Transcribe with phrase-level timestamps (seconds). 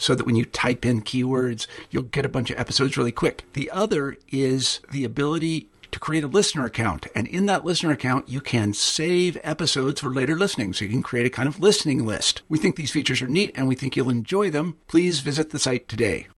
[0.00, 3.44] so that when you type in keywords, you'll get a bunch of episodes really quick.
[3.52, 7.06] The other is the ability to create a listener account.
[7.14, 10.72] And in that listener account, you can save episodes for later listening.
[10.72, 12.40] So you can create a kind of listening list.
[12.48, 14.78] We think these features are neat and we think you'll enjoy them.
[14.86, 16.28] Please visit the site today.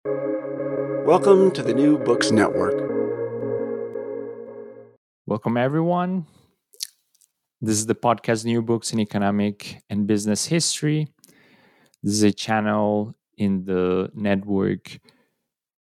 [1.06, 2.74] Welcome to the New Books Network.
[5.24, 6.26] Welcome, everyone.
[7.60, 11.06] This is the podcast New Books in Economic and Business History.
[12.02, 15.00] This is a channel in the network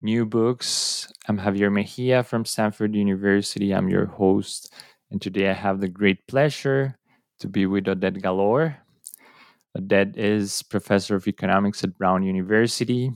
[0.03, 1.07] New Books.
[1.29, 3.73] I'm Javier Mejia from Stanford University.
[3.73, 4.75] I'm your host.
[5.13, 6.99] And today I have the great pleasure
[7.39, 8.77] to be with Oded Galor.
[9.79, 13.13] Oded is professor of economics at Brown University.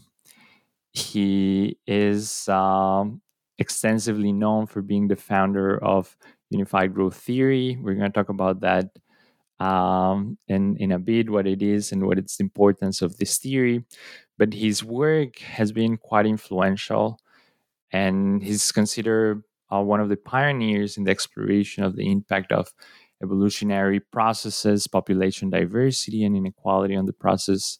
[0.92, 3.20] He is um,
[3.58, 6.16] extensively known for being the founder of
[6.50, 7.76] Unified Growth Theory.
[7.82, 8.86] We're going to talk about that
[9.60, 13.84] um, in, in a bit, what it is and what its importance of this theory.
[14.36, 17.20] But his work has been quite influential,
[17.92, 19.42] and he's considered
[19.72, 22.72] uh, one of the pioneers in the exploration of the impact of
[23.22, 27.78] evolutionary processes, population diversity, and inequality on the process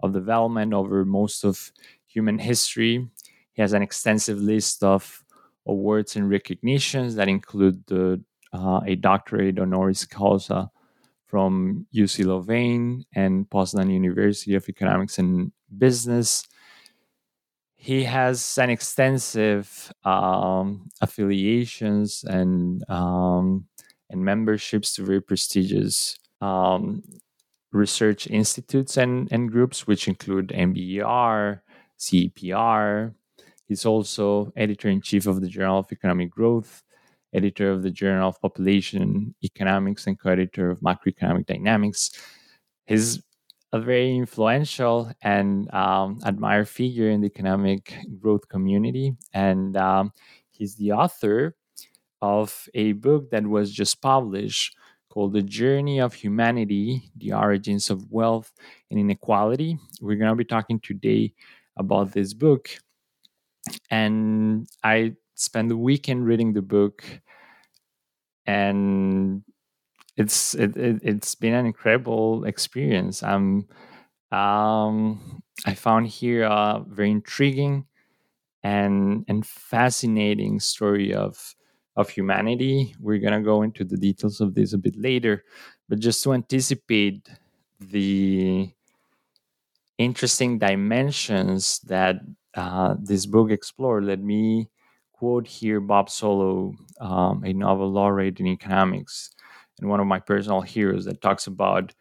[0.00, 1.72] of development over most of
[2.06, 3.08] human history.
[3.52, 5.24] He has an extensive list of
[5.66, 8.22] awards and recognitions that include the,
[8.52, 10.70] uh, a doctorate honoris causa
[11.36, 16.42] from UC Louvain and Poznan University of Economics and Business.
[17.74, 23.66] He has an extensive um, affiliations and um,
[24.08, 27.02] and memberships to very prestigious um,
[27.70, 31.60] research institutes and, and groups, which include NBER,
[31.98, 33.12] CEPR.
[33.68, 36.82] He's also editor in chief of the Journal of Economic Growth,
[37.34, 42.10] editor of the Journal of Population Economics, and co editor of Macroeconomic Dynamics.
[42.86, 43.22] He's
[43.72, 49.14] a very influential and um, admired figure in the economic growth community.
[49.34, 50.12] And um,
[50.50, 51.56] he's the author
[52.22, 54.76] of a book that was just published
[55.10, 58.52] called The Journey of Humanity The Origins of Wealth
[58.90, 59.78] and Inequality.
[60.00, 61.34] We're going to be talking today
[61.76, 62.70] about this book.
[63.90, 67.04] And I spent the weekend reading the book,
[68.46, 69.42] and
[70.16, 73.22] it's it, it, has been an incredible experience.
[73.22, 73.68] I'm
[74.32, 77.86] um, I found here a very intriguing
[78.62, 81.54] and and fascinating story of
[81.96, 82.94] of humanity.
[82.98, 85.44] We're gonna go into the details of this a bit later,
[85.88, 87.28] but just to anticipate
[87.78, 88.70] the
[89.98, 92.16] interesting dimensions that
[92.54, 94.70] uh, this book explored, let me
[95.16, 99.30] quote here Bob Solow, um, a Nobel laureate in economics,
[99.80, 101.94] and one of my personal heroes that talks about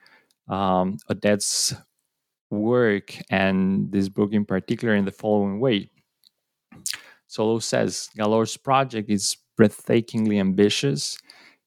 [0.47, 1.73] um, Oded's
[2.49, 5.89] work and this book in particular in the following way.
[7.29, 11.18] Solow says Galor's project is breathtakingly ambitious.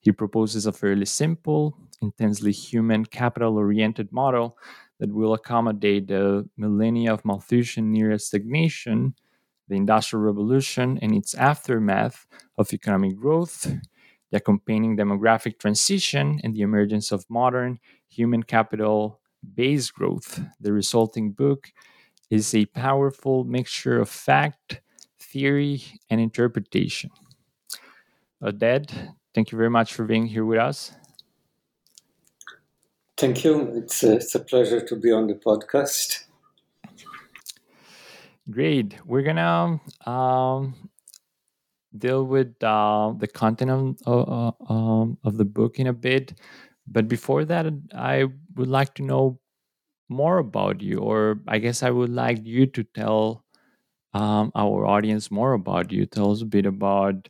[0.01, 4.57] He proposes a fairly simple, intensely human, capital oriented model
[5.01, 9.15] that will accommodate the millennia of Malthusian near stagnation,
[9.69, 12.27] the Industrial Revolution and its aftermath
[12.57, 13.71] of economic growth,
[14.31, 17.79] the accompanying demographic transition, and the emergence of modern
[18.09, 19.21] human capital
[19.55, 20.41] based growth.
[20.61, 21.73] The resulting book
[22.31, 24.81] is a powerful mixture of fact,
[25.19, 27.11] theory, and interpretation.
[28.43, 28.91] Oded,
[29.35, 30.93] thank you very much for being here with us.
[33.17, 33.73] Thank you.
[33.75, 36.25] It's a, it's a pleasure to be on the podcast.
[38.51, 38.95] Great.
[39.07, 40.75] We're gonna um,
[41.97, 43.71] deal with uh, the content
[44.07, 46.35] of, uh, um, of the book in a bit,
[46.87, 49.41] but before that, I would like to know
[50.09, 53.45] more about you, or I guess I would like you to tell
[54.15, 56.07] um, our audience more about you.
[56.07, 57.29] Tell us a bit about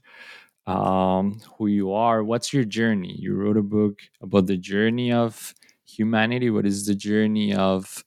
[0.66, 2.24] um, who you are.
[2.24, 3.16] What's your journey?
[3.18, 5.54] You wrote a book about the journey of
[5.86, 6.50] humanity.
[6.50, 8.04] What is the journey of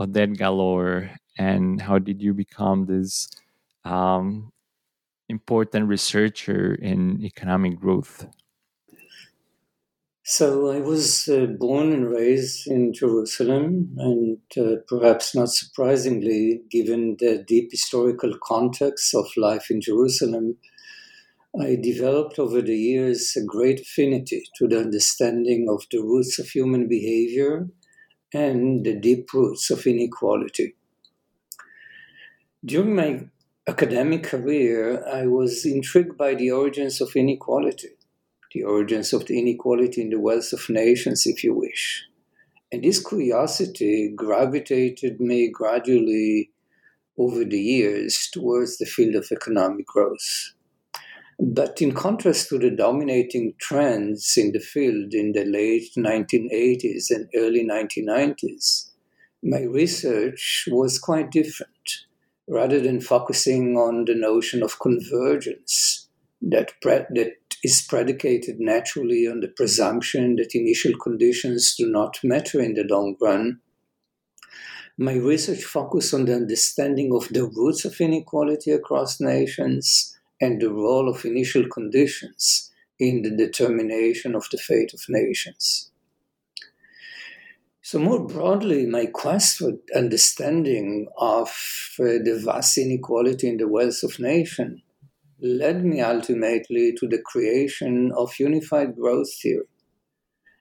[0.00, 3.28] Oded Galor, and how did you become this
[3.84, 4.52] um,
[5.28, 8.26] important researcher in economic growth?
[10.28, 17.16] So I was uh, born and raised in Jerusalem, and uh, perhaps not surprisingly, given
[17.20, 20.56] the deep historical context of life in Jerusalem,
[21.60, 26.48] I developed over the years a great affinity to the understanding of the roots of
[26.48, 27.68] human behavior
[28.34, 30.74] and the deep roots of inequality.
[32.66, 33.20] During my
[33.66, 37.96] academic career, I was intrigued by the origins of inequality
[38.56, 42.04] the origins of the inequality in the wealth of nations, if you wish.
[42.72, 46.52] And this curiosity gravitated me gradually
[47.18, 50.54] over the years towards the field of economic growth.
[51.38, 57.28] But in contrast to the dominating trends in the field in the late 1980s and
[57.36, 58.90] early 1990s,
[59.42, 61.75] my research was quite different.
[62.48, 66.08] Rather than focusing on the notion of convergence
[66.40, 67.32] that, pre- that
[67.64, 73.16] is predicated naturally on the presumption that initial conditions do not matter in the long
[73.20, 73.60] run.
[74.98, 80.72] My research focused on the understanding of the roots of inequality across nations and the
[80.72, 85.90] role of initial conditions in the determination of the fate of nations.
[87.88, 91.50] So, more broadly, my quest for understanding of
[92.00, 94.80] uh, the vast inequality in the wealth of nations
[95.40, 99.68] led me ultimately to the creation of unified growth theory.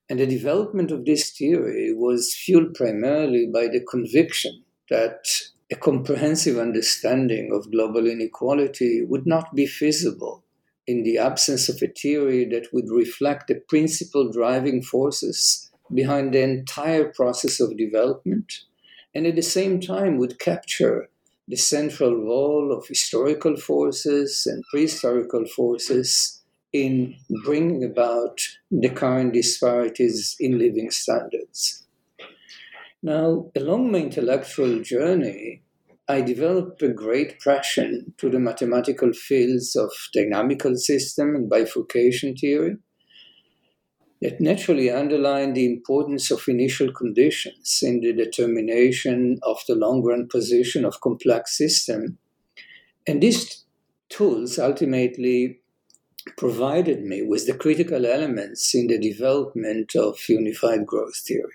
[0.08, 5.26] And the development of this theory was fueled primarily by the conviction that
[5.72, 10.44] a comprehensive understanding of global inequality would not be feasible
[10.86, 16.42] in the absence of a theory that would reflect the principal driving forces behind the
[16.42, 18.52] entire process of development
[19.14, 21.10] and at the same time would capture
[21.48, 26.42] the central role of historical forces and prehistorical forces
[26.74, 27.16] in
[27.46, 31.86] bringing about the current disparities in living standards.
[33.02, 35.62] Now, along my intellectual journey,
[36.08, 42.78] I developed a great passion to the mathematical fields of dynamical system and bifurcation theory,
[44.22, 50.28] that naturally underline the importance of initial conditions in the determination of the long run
[50.28, 52.18] position of complex system.
[53.06, 53.66] And these
[54.10, 55.60] tools ultimately
[56.38, 61.54] provided me with the critical elements in the development of unified growth theory.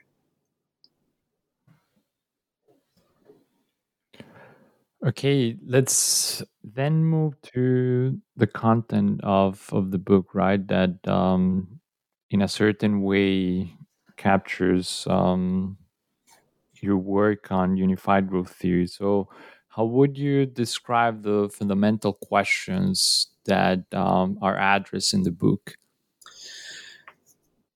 [5.04, 10.66] Okay, let's then move to the content of of the book, right?
[10.68, 11.80] That um,
[12.30, 13.74] in a certain way
[14.16, 15.76] captures um,
[16.80, 18.86] your work on unified growth theory.
[18.86, 19.28] So,
[19.68, 25.74] how would you describe the fundamental questions that um, are addressed in the book?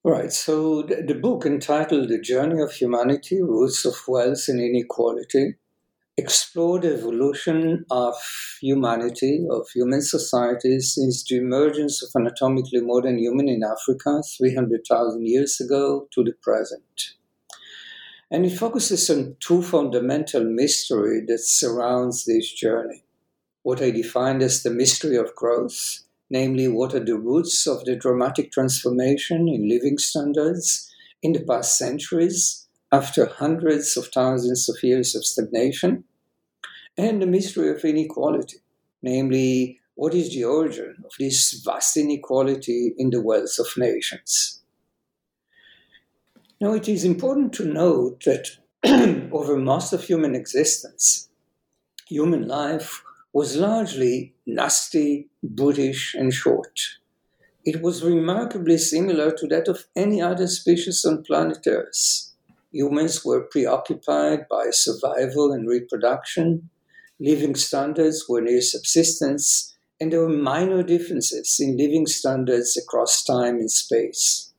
[0.03, 0.33] Right.
[0.33, 5.55] So, the book entitled The Journey of Humanity Roots of Wealth and Inequality
[6.17, 8.15] explore the evolution of
[8.61, 15.61] humanity, of human societies, since the emergence of anatomically modern human in Africa 300,000 years
[15.61, 17.15] ago to the present.
[18.31, 23.05] And it focuses on two fundamental mysteries that surrounds this journey.
[23.63, 27.97] What I defined as the mystery of growth, namely what are the roots of the
[27.97, 30.91] dramatic transformation in living standards
[31.23, 32.64] in the past centuries
[32.95, 36.05] after hundreds of thousands of years of stagnation,
[36.97, 38.59] and the mystery of inequality,
[39.03, 44.61] namely, what is the origin of this vast inequality in the wealth of nations?
[46.61, 48.47] Now, it is important to note that
[49.33, 51.29] over most of human existence,
[52.07, 56.79] human life was largely nasty, brutish, and short.
[57.65, 62.34] It was remarkably similar to that of any other species on planet Earth
[62.75, 66.69] humans were preoccupied by survival and reproduction.
[67.21, 73.57] Living standards were near subsistence, and there were minor differences in living standards across time
[73.57, 74.53] and space.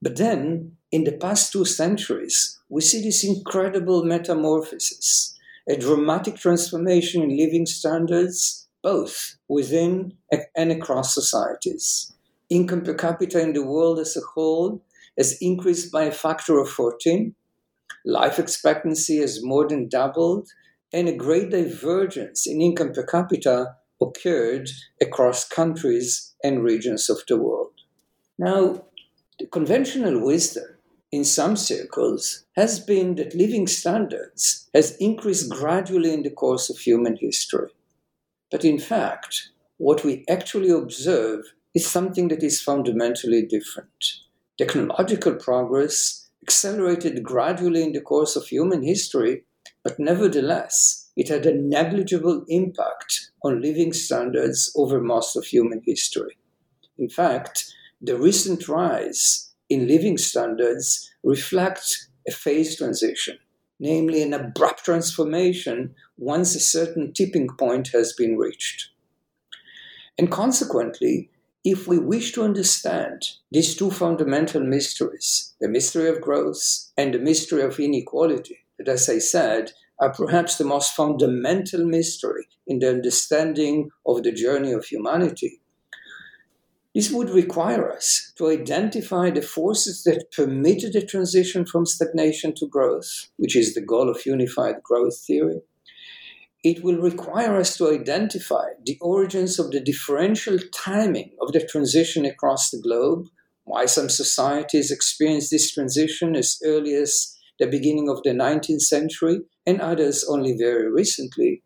[0.00, 5.38] But then, in the past two centuries, we see this incredible metamorphosis,
[5.68, 10.14] a dramatic transformation in living standards, both within
[10.56, 12.12] and across societies.
[12.48, 14.82] Income per capita in the world as a whole
[15.18, 17.34] has increased by a factor of 14.
[18.04, 20.48] Life expectancy has more than doubled,
[20.92, 24.68] and a great divergence in income per capita occurred
[25.00, 27.72] across countries and regions of the world.
[28.38, 28.84] Now,
[29.38, 30.76] the conventional wisdom
[31.12, 36.78] in some circles has been that living standards has increased gradually in the course of
[36.78, 37.70] human history.
[38.50, 41.44] But in fact, what we actually observe
[41.74, 44.04] is something that is fundamentally different.
[44.58, 49.44] Technological progress accelerated gradually in the course of human history,
[49.82, 56.38] but nevertheless, it had a negligible impact on living standards over most of human history.
[56.98, 63.38] In fact, the recent rise in living standards reflects a phase transition,
[63.78, 68.90] namely an abrupt transformation once a certain tipping point has been reached.
[70.18, 71.30] And consequently,
[71.68, 77.18] if we wish to understand these two fundamental mysteries, the mystery of growth and the
[77.18, 82.88] mystery of inequality, that, as I said, are perhaps the most fundamental mystery in the
[82.88, 85.60] understanding of the journey of humanity,
[86.94, 92.68] this would require us to identify the forces that permitted the transition from stagnation to
[92.68, 95.62] growth, which is the goal of unified growth theory.
[96.66, 102.24] It will require us to identify the origins of the differential timing of the transition
[102.24, 103.28] across the globe,
[103.62, 109.42] why some societies experienced this transition as early as the beginning of the 19th century
[109.64, 111.62] and others only very recently.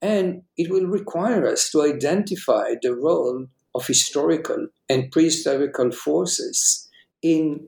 [0.00, 6.88] And it will require us to identify the role of historical and prehistorical forces
[7.20, 7.66] in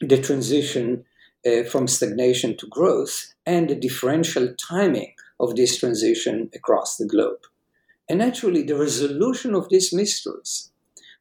[0.00, 1.04] the transition
[1.46, 7.40] uh, from stagnation to growth and the differential timing of this transition across the globe.
[8.08, 10.70] And actually, the resolution of these mysteries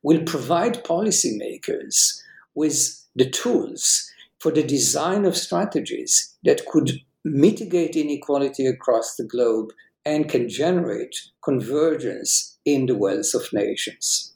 [0.03, 2.21] will provide policymakers
[2.55, 6.91] with the tools for the design of strategies that could
[7.23, 9.71] mitigate inequality across the globe
[10.05, 14.33] and can generate convergence in the wealth of nations.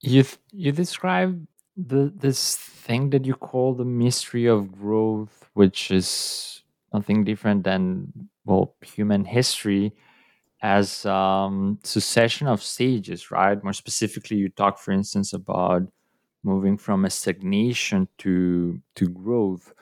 [0.00, 1.46] You you describe
[1.76, 6.55] the this thing that you call the mystery of growth, which is
[6.96, 8.12] nothing different than
[8.44, 9.92] well human history
[10.62, 13.62] as um, succession of stages, right?
[13.62, 15.82] More specifically, you talk, for instance, about
[16.44, 19.72] moving from a stagnation to to growth.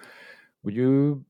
[0.62, 1.24] Would you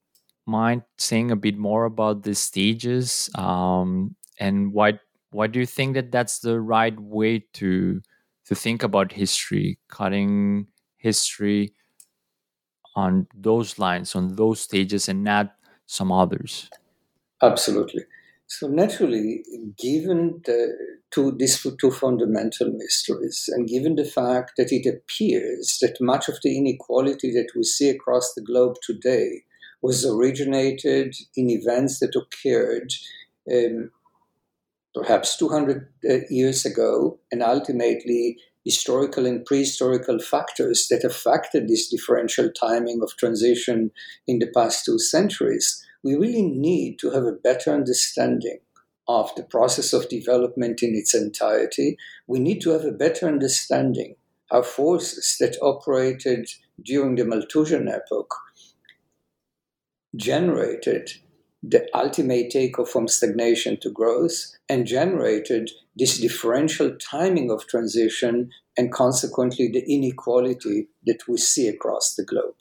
[0.47, 4.99] mind saying a bit more about the stages um, and why
[5.31, 8.01] why do you think that that's the right way to
[8.47, 10.67] to think about history cutting
[10.99, 11.73] history
[12.97, 15.55] on those lines on those stages and not
[15.87, 16.71] some others.
[17.43, 18.05] Absolutely.
[18.47, 19.43] So naturally
[19.79, 20.77] given the
[21.11, 26.37] two these two fundamental mysteries and given the fact that it appears that much of
[26.43, 29.43] the inequality that we see across the globe today
[29.83, 32.91] was originated in events that occurred
[33.53, 33.91] um,
[34.95, 42.51] perhaps 200 uh, years ago, and ultimately historical and prehistorical factors that affected this differential
[42.51, 43.91] timing of transition
[44.27, 48.59] in the past two centuries, we really need to have a better understanding
[49.07, 51.97] of the process of development in its entirety.
[52.27, 54.17] We need to have a better understanding
[54.51, 56.49] how forces that operated
[56.83, 58.35] during the Malthusian epoch
[60.17, 61.11] generated
[61.67, 68.93] the ultimate takeoff from stagnation to growth and generated this differential timing of transition and
[68.93, 72.55] consequently the inequality that we see across the globe.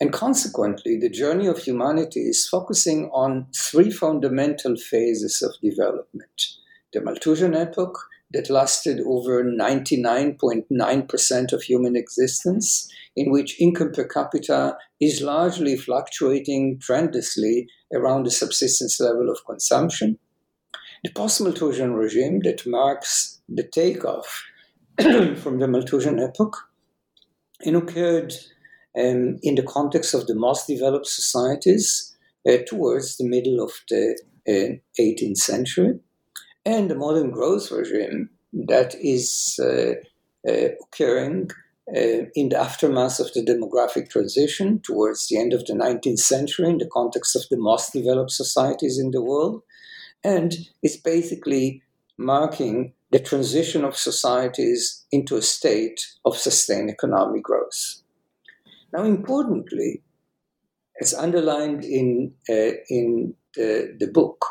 [0.00, 6.58] And consequently, the journey of humanity is focusing on three fundamental phases of development
[6.94, 7.98] the Malthusian epoch,
[8.32, 16.78] that lasted over 99.9% of human existence, in which income per capita is largely fluctuating
[16.80, 20.18] tremendously around the subsistence level of consumption.
[21.04, 24.44] The post Malthusian regime that marks the takeoff
[24.98, 26.56] from the Malthusian epoch
[27.64, 28.34] and occurred
[28.98, 32.14] um, in the context of the most developed societies
[32.48, 36.00] uh, towards the middle of the uh, 18th century
[36.68, 39.92] and the modern growth regime that is uh,
[40.46, 41.50] uh, occurring
[41.96, 46.68] uh, in the aftermath of the demographic transition towards the end of the 19th century
[46.68, 49.62] in the context of the most developed societies in the world.
[50.22, 51.82] And it's basically
[52.18, 58.02] marking the transition of societies into a state of sustained economic growth.
[58.92, 60.02] Now, importantly,
[61.00, 64.44] as underlined in, uh, in the, the book,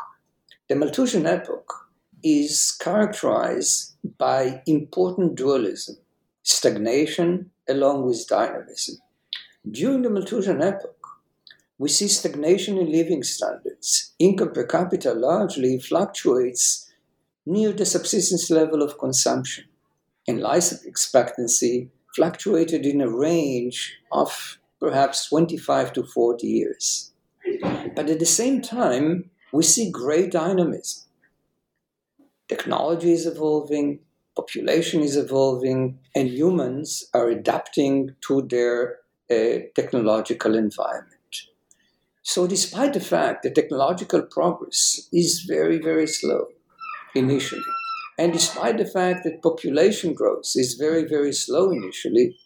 [0.68, 1.87] the Malthusian epoch
[2.22, 5.96] is characterized by important dualism,
[6.42, 8.96] stagnation along with dynamism.
[9.70, 10.94] During the Malthusian epoch,
[11.78, 14.14] we see stagnation in living standards.
[14.18, 16.90] Income per capita largely fluctuates
[17.46, 19.64] near the subsistence level of consumption,
[20.26, 27.12] and life expectancy fluctuated in a range of perhaps 25 to 40 years.
[27.94, 31.07] But at the same time, we see great dynamism.
[32.48, 34.00] Technology is evolving,
[34.34, 38.98] population is evolving, and humans are adapting to their
[39.30, 41.14] uh, technological environment.
[42.22, 46.46] So, despite the fact that technological progress is very, very slow
[47.14, 47.62] initially,
[48.18, 52.36] and despite the fact that population growth is very, very slow initially,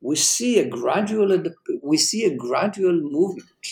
[0.00, 1.42] we see a gradual
[1.82, 3.66] we see a gradual movement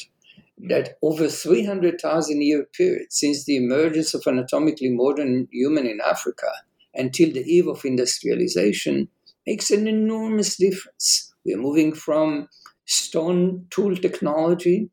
[0.69, 6.50] that over 300,000 year period since the emergence of anatomically modern human in Africa
[6.95, 9.09] until the eve of industrialization
[9.47, 11.33] makes an enormous difference.
[11.45, 12.49] We're moving from
[12.85, 14.91] stone tool technology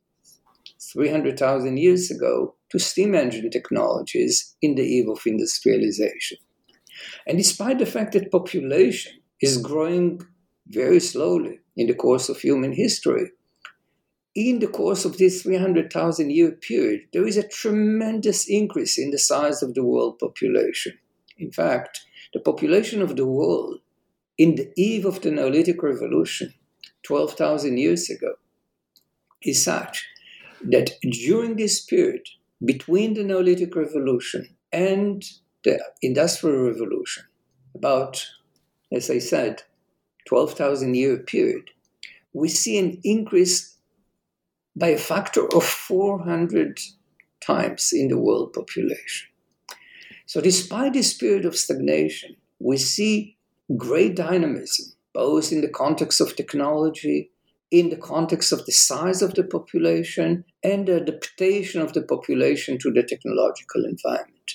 [0.94, 6.38] 300,000 years ago to steam engine technologies in the eve of industrialization.
[7.28, 10.22] And despite the fact that population is growing
[10.68, 13.32] very slowly in the course of human history,
[14.36, 19.18] in the course of this 300,000 year period, there is a tremendous increase in the
[19.18, 20.98] size of the world population.
[21.38, 22.02] In fact,
[22.34, 23.80] the population of the world
[24.38, 26.54] in the eve of the Neolithic Revolution,
[27.04, 28.34] 12,000 years ago,
[29.42, 30.06] is such
[30.62, 32.28] that during this period
[32.64, 35.24] between the Neolithic Revolution and
[35.64, 37.24] the Industrial Revolution,
[37.74, 38.26] about,
[38.92, 39.64] as I said,
[40.28, 41.70] 12,000 year period,
[42.34, 43.75] we see an increase
[44.76, 46.80] by a factor of 400
[47.46, 49.30] times in the world population.
[50.26, 53.38] So, despite this period of stagnation, we see
[53.78, 57.32] great dynamism, both in the context of technology
[57.72, 62.78] in the context of the size of the population and the adaptation of the population
[62.78, 64.52] to the technological environment.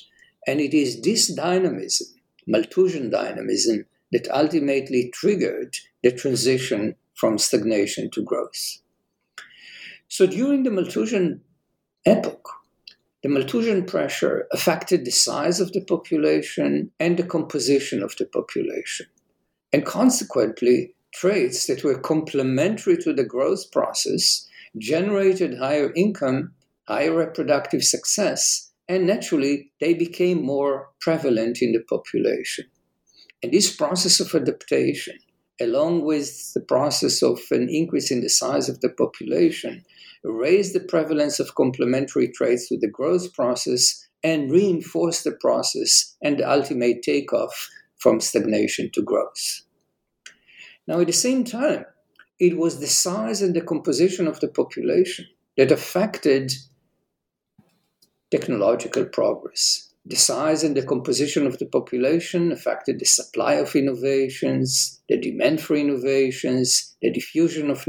[0.46, 2.06] And it is this dynamism,
[2.46, 8.78] Malthusian dynamism, that ultimately triggered the transition from stagnation to growth.
[10.10, 11.40] So during the Malthusian
[12.04, 12.48] epoch,
[13.22, 19.06] the Malthusian pressure affected the size of the population and the composition of the population.
[19.72, 26.54] And consequently, traits that were complementary to the growth process generated higher income,
[26.88, 32.64] higher reproductive success, and naturally they became more prevalent in the population.
[33.44, 35.18] And this process of adaptation,
[35.60, 39.84] along with the process of an increase in the size of the population,
[40.24, 46.38] raised the prevalence of complementary traits to the growth process and reinforced the process and
[46.38, 47.68] the ultimate takeoff
[47.98, 49.62] from stagnation to growth.
[50.86, 51.84] Now, at the same time,
[52.38, 56.52] it was the size and the composition of the population that affected
[58.30, 59.89] technological progress.
[60.10, 65.60] The size and the composition of the population affected the supply of innovations, the demand
[65.60, 67.86] for innovations, the diffusion of,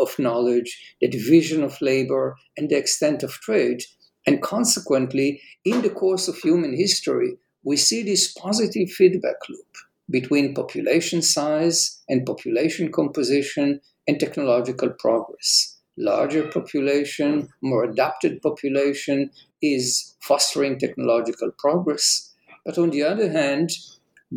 [0.00, 3.82] of knowledge, the division of labor, and the extent of trade.
[4.28, 9.74] And consequently, in the course of human history, we see this positive feedback loop
[10.08, 15.78] between population size and population composition and technological progress.
[15.98, 19.30] Larger population, more adapted population
[19.74, 22.34] is fostering technological progress.
[22.64, 23.70] But on the other hand,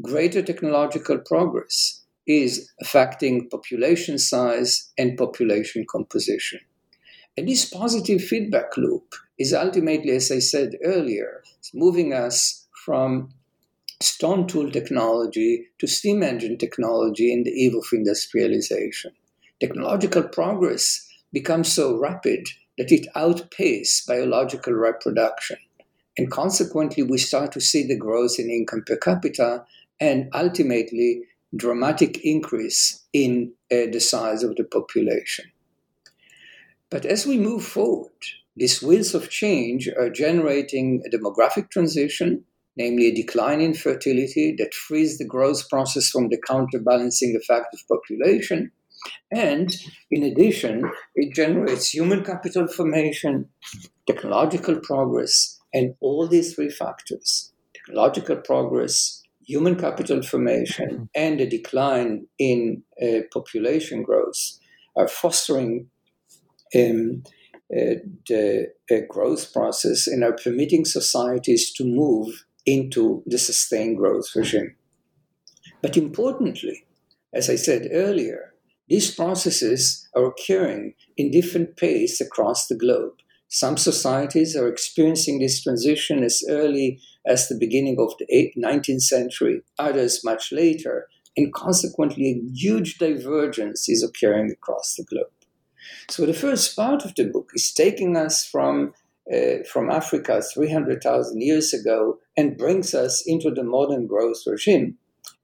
[0.01, 6.59] greater technological progress is affecting population size and population composition.
[7.37, 11.41] And this positive feedback loop is ultimately, as I said earlier,
[11.73, 13.33] moving us from
[14.01, 19.11] stone tool technology to steam engine technology in the eve of industrialization.
[19.59, 22.47] Technological progress becomes so rapid
[22.79, 25.57] that it outpaces biological reproduction.
[26.17, 29.65] And consequently, we start to see the growth in income per capita
[29.99, 35.45] and ultimately dramatic increase in uh, the size of the population.
[36.89, 38.11] But as we move forward,
[38.57, 42.45] these wheels of change are generating a demographic transition
[42.79, 47.87] namely a decline in fertility that frees the growth process from the counterbalancing effect of
[47.89, 48.71] population.
[49.31, 49.69] And
[50.11, 53.49] in addition, it generates human capital formation,
[54.07, 62.27] technological progress, and all these three factors technological progress, human capital formation and a decline
[62.37, 64.59] in uh, population growth
[64.95, 65.89] are fostering
[66.75, 67.23] um,
[67.75, 74.35] uh, the uh, growth process and are permitting societies to move into the sustained growth
[74.35, 74.75] regime.
[75.81, 76.85] But importantly,
[77.33, 78.48] as I said earlier,
[78.89, 83.13] these processes are occurring in different pace across the globe.
[83.47, 89.61] Some societies are experiencing this transition as early as the beginning of the 19th century,
[89.77, 95.31] others much later, and consequently, a huge divergence is occurring across the globe.
[96.09, 98.93] So, the first part of the book is taking us from,
[99.33, 104.97] uh, from Africa 300,000 years ago and brings us into the modern growth regime.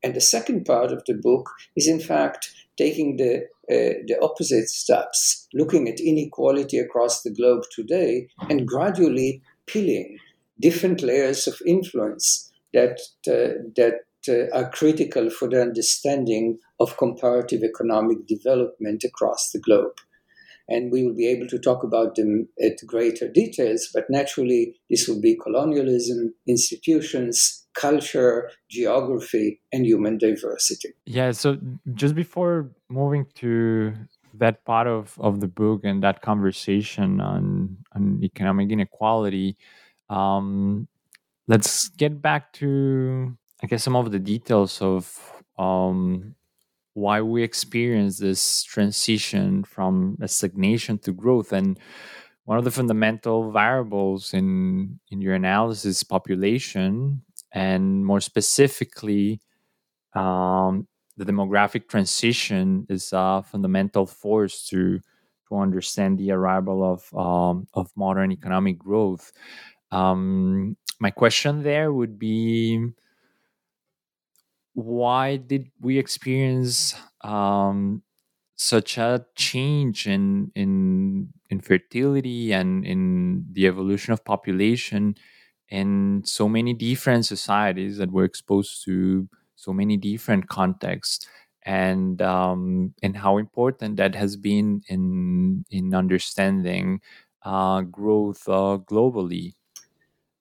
[0.03, 3.37] And the second part of the book is, in fact, taking the,
[3.71, 10.17] uh, the opposite steps, looking at inequality across the globe today and gradually peeling
[10.59, 17.61] different layers of influence that, uh, that uh, are critical for the understanding of comparative
[17.63, 19.97] economic development across the globe.
[20.67, 25.07] And we will be able to talk about them at greater details, but naturally, this
[25.07, 30.89] will be colonialism, institutions, culture, geography, and human diversity.
[31.05, 31.57] Yeah, so
[31.93, 33.93] just before moving to
[34.33, 39.57] that part of, of the book and that conversation on, on economic inequality,
[40.09, 40.87] um,
[41.47, 46.35] let's get back to, I guess, some of the details of um,
[46.95, 51.51] why we experience this transition from stagnation to growth.
[51.51, 51.77] And
[52.45, 59.41] one of the fundamental variables in, in your analysis population, and more specifically,
[60.13, 64.99] um, the demographic transition is a fundamental force to
[65.49, 69.31] to understand the arrival of um, of modern economic growth.
[69.91, 72.81] Um, my question there would be
[74.75, 78.03] why did we experience um,
[78.55, 85.15] such a change in in in fertility and in the evolution of population
[85.69, 91.27] in so many different societies that were exposed to so many different contexts?
[91.63, 97.01] And um, and how important that has been in in understanding
[97.43, 99.55] uh, growth uh, globally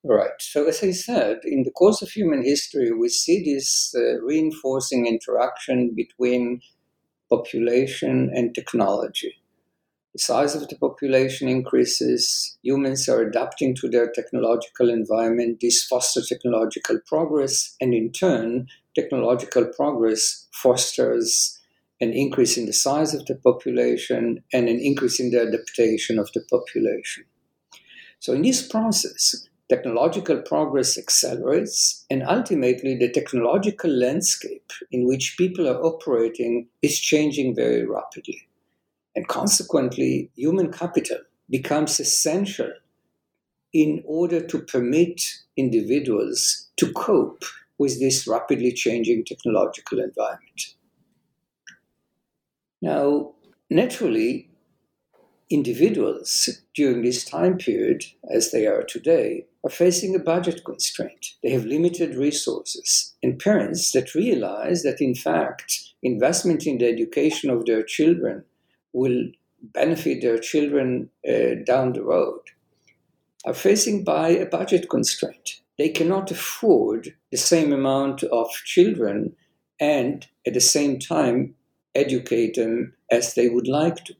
[0.07, 0.38] Right.
[0.38, 5.07] So, as I said, in the course of human history, we see this uh, reinforcing
[5.07, 6.61] interaction between
[7.31, 9.35] population and technology.
[10.14, 16.29] The size of the population increases, humans are adapting to their technological environment, this fosters
[16.29, 21.61] technological progress, and in turn, technological progress fosters
[22.01, 26.31] an increase in the size of the population and an increase in the adaptation of
[26.35, 27.25] the population.
[28.21, 35.68] So, in this process, technological progress accelerates, and ultimately, the technological landscape in which people
[35.68, 38.48] are operating is changing very rapidly.
[39.16, 42.72] And consequently, human capital becomes essential
[43.72, 45.22] in order to permit
[45.57, 47.44] individuals to cope
[47.79, 50.74] with this rapidly changing technological environment.
[52.81, 53.33] Now,
[53.70, 54.50] naturally,
[55.50, 61.35] individuals during this time period, as they are today, are facing a budget constraint.
[61.42, 63.14] They have limited resources.
[63.22, 68.44] And parents that realize that, in fact, investment in the education of their children
[68.92, 69.29] will
[69.62, 72.40] benefit their children uh, down the road
[73.46, 75.61] are facing by a budget constraint.
[75.79, 79.35] They cannot afford the same amount of children
[79.81, 81.55] and at the same time
[81.94, 84.14] educate them as they would like to.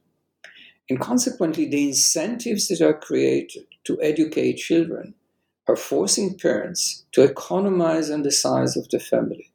[0.89, 5.15] And consequently, the incentives that are created to educate children
[5.67, 9.51] are forcing parents to economize on the size of the family.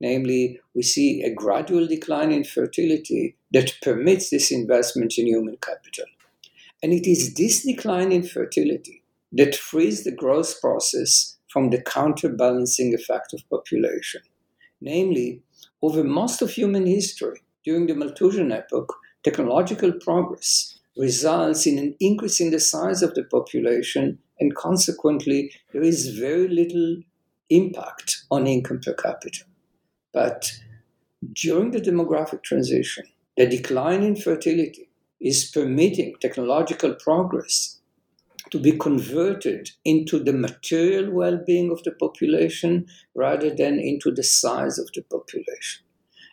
[0.00, 6.06] Namely, we see a gradual decline in fertility that permits this investment in human capital.
[6.82, 12.94] And it is this decline in fertility that frees the growth process from the counterbalancing
[12.94, 14.22] effect of population.
[14.80, 15.42] Namely,
[15.80, 22.40] over most of human history, during the Malthusian epoch, technological progress results in an increase
[22.40, 26.96] in the size of the population and consequently, there is very little
[27.48, 29.44] impact on income per capita.
[30.12, 30.50] But
[31.32, 33.04] during the demographic transition,
[33.36, 37.78] the decline in fertility is permitting technological progress
[38.50, 44.24] to be converted into the material well being of the population rather than into the
[44.24, 45.84] size of the population.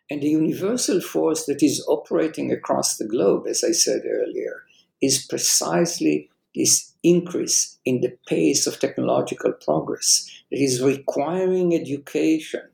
[0.10, 4.64] And the universal force that is operating across the globe, as I said earlier,
[5.00, 12.68] is precisely this increase in the pace of technological progress that is requiring education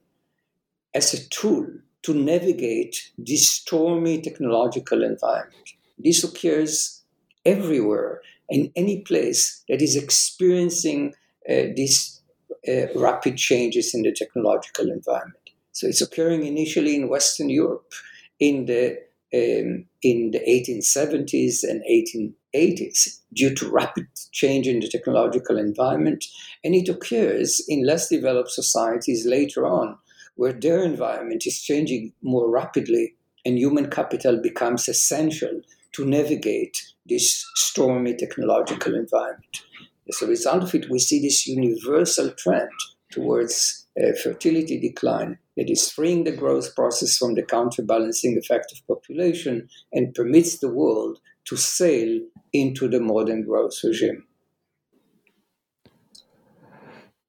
[0.94, 1.68] as a tool
[2.04, 5.74] to navigate this stormy technological environment.
[5.98, 7.04] This occurs
[7.46, 11.14] everywhere in any place that is experiencing
[11.50, 12.22] uh, these
[12.68, 15.50] uh, rapid changes in the technological environment.
[15.72, 17.92] So it's occurring initially in Western Europe
[18.40, 19.00] in the
[19.36, 26.24] um, in the 1870s and 1880s due to rapid change in the technological environment,
[26.64, 29.98] and it occurs in less developed societies later on,
[30.36, 37.46] where their environment is changing more rapidly, and human capital becomes essential to navigate this
[37.56, 39.64] stormy technological environment.
[40.08, 42.70] As a result of it, we see this universal trend
[43.12, 48.86] towards uh, fertility decline that is freeing the growth process from the counterbalancing effect of
[48.88, 52.20] population and permits the world to sail
[52.52, 54.26] into the modern growth regime.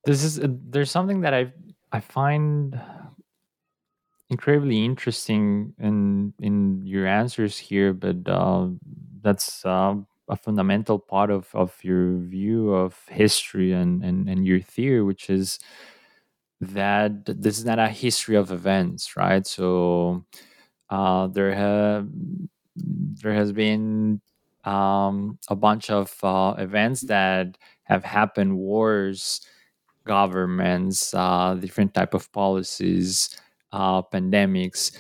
[0.05, 1.53] This is uh, there's something that I
[1.93, 2.81] I find
[4.29, 8.69] incredibly interesting in in your answers here, but uh,
[9.23, 9.95] that's uh,
[10.29, 15.31] a fundamental part of, of your view of history and, and, and your theory, which
[15.31, 15.59] is
[16.61, 19.47] that this is not a history of events, right?
[19.47, 20.25] So
[20.91, 22.09] uh, there have
[22.77, 24.21] there has been
[24.65, 29.41] um, a bunch of uh, events that have happened, wars,
[30.05, 33.31] governments, uh, different type of policies,
[33.73, 34.97] uh, pandemics,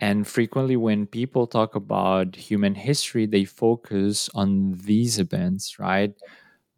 [0.00, 6.12] and frequently, when people talk about human history, they focus on these events, right?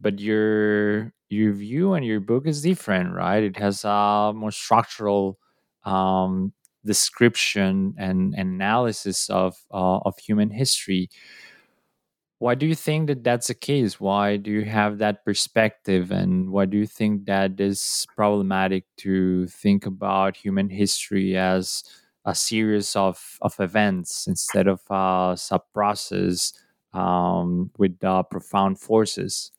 [0.01, 3.43] But your your view and your book is different, right?
[3.43, 5.39] It has a more structural
[5.85, 6.53] um,
[6.85, 11.09] description and analysis of uh, of human history.
[12.39, 14.01] Why do you think that that's the case?
[14.01, 19.47] Why do you have that perspective, and why do you think that is problematic to
[19.49, 21.85] think about human history as
[22.25, 26.53] a series of, of events instead of a sub process
[26.95, 29.53] um, with uh, profound forces.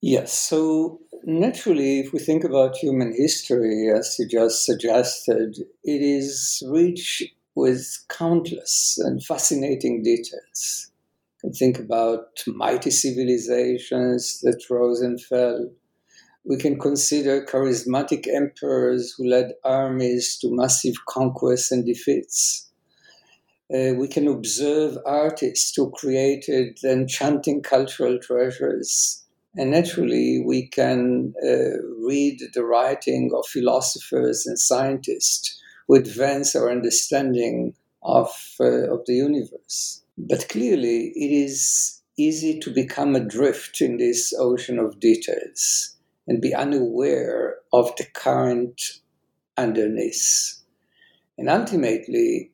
[0.00, 6.62] Yes, so naturally, if we think about human history, as you just suggested, it is
[6.68, 7.22] rich
[7.54, 10.90] with countless and fascinating details.
[11.42, 15.70] You can think about mighty civilizations that rose and fell,
[16.44, 22.70] we can consider charismatic emperors who led armies to massive conquests and defeats.
[23.74, 29.24] Uh, we can observe artists who created enchanting cultural treasures.
[29.58, 36.70] And naturally, we can uh, read the writing of philosophers and scientists who advance our
[36.70, 40.04] understanding of, uh, of the universe.
[40.16, 45.96] But clearly, it is easy to become adrift in this ocean of details
[46.28, 48.80] and be unaware of the current
[49.56, 50.54] underneath.
[51.36, 52.52] And ultimately,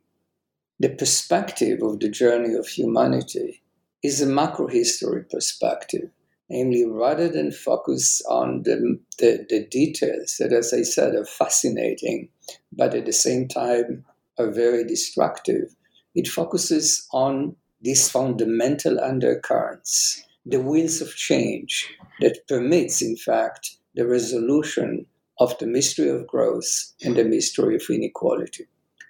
[0.80, 3.62] the perspective of the journey of humanity
[4.02, 6.08] is a macro history perspective.
[6.50, 12.28] Namely, rather than focus on the, the, the details that, as I said, are fascinating,
[12.72, 14.04] but at the same time
[14.38, 15.74] are very destructive,
[16.14, 21.88] it focuses on these fundamental undercurrents the wheels of change
[22.20, 25.06] that permits, in fact, the resolution
[25.40, 28.66] of the mystery of growth and the mystery of inequality.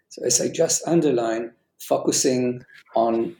[0.08, 3.36] So, as I just underlined, focusing on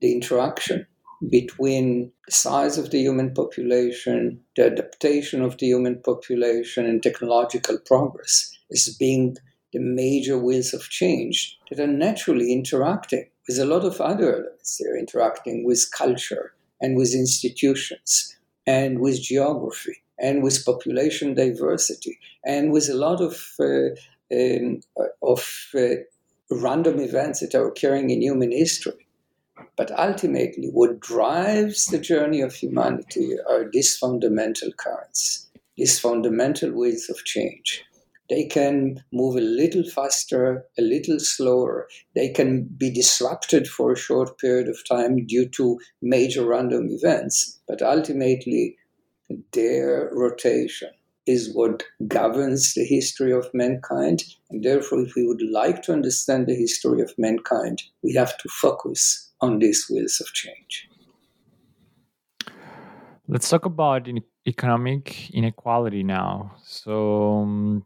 [0.00, 0.86] the interaction
[1.30, 7.78] between the size of the human population, the adaptation of the human population, and technological
[7.78, 9.36] progress as being
[9.72, 14.78] the major wheels of change that are naturally interacting with a lot of other elements.
[14.78, 22.72] They're interacting with culture, and with institutions and with geography and with population diversity and
[22.72, 23.90] with a lot of uh,
[24.32, 24.80] um,
[25.22, 25.96] of uh,
[26.50, 29.07] random events that are occurring in human history.
[29.76, 37.08] But ultimately, what drives the journey of humanity are these fundamental currents, these fundamental ways
[37.08, 37.84] of change.
[38.28, 41.88] They can move a little faster, a little slower.
[42.14, 47.58] They can be disrupted for a short period of time due to major random events.
[47.66, 48.76] But ultimately,
[49.52, 50.90] their rotation
[51.26, 54.24] is what governs the history of mankind.
[54.50, 58.48] And therefore, if we would like to understand the history of mankind, we have to
[58.48, 60.88] focus on these wheels of change.
[63.26, 64.08] Let's talk about
[64.46, 66.56] economic inequality now.
[66.64, 67.84] So, um,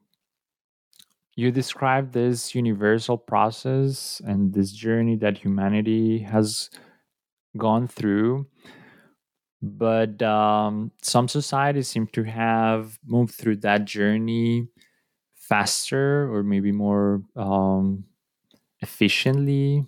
[1.35, 6.71] you describe this universal process and this journey that humanity has
[7.57, 8.47] gone through
[9.63, 14.67] but um, some societies seem to have moved through that journey
[15.37, 18.05] faster or maybe more um,
[18.81, 19.87] efficiently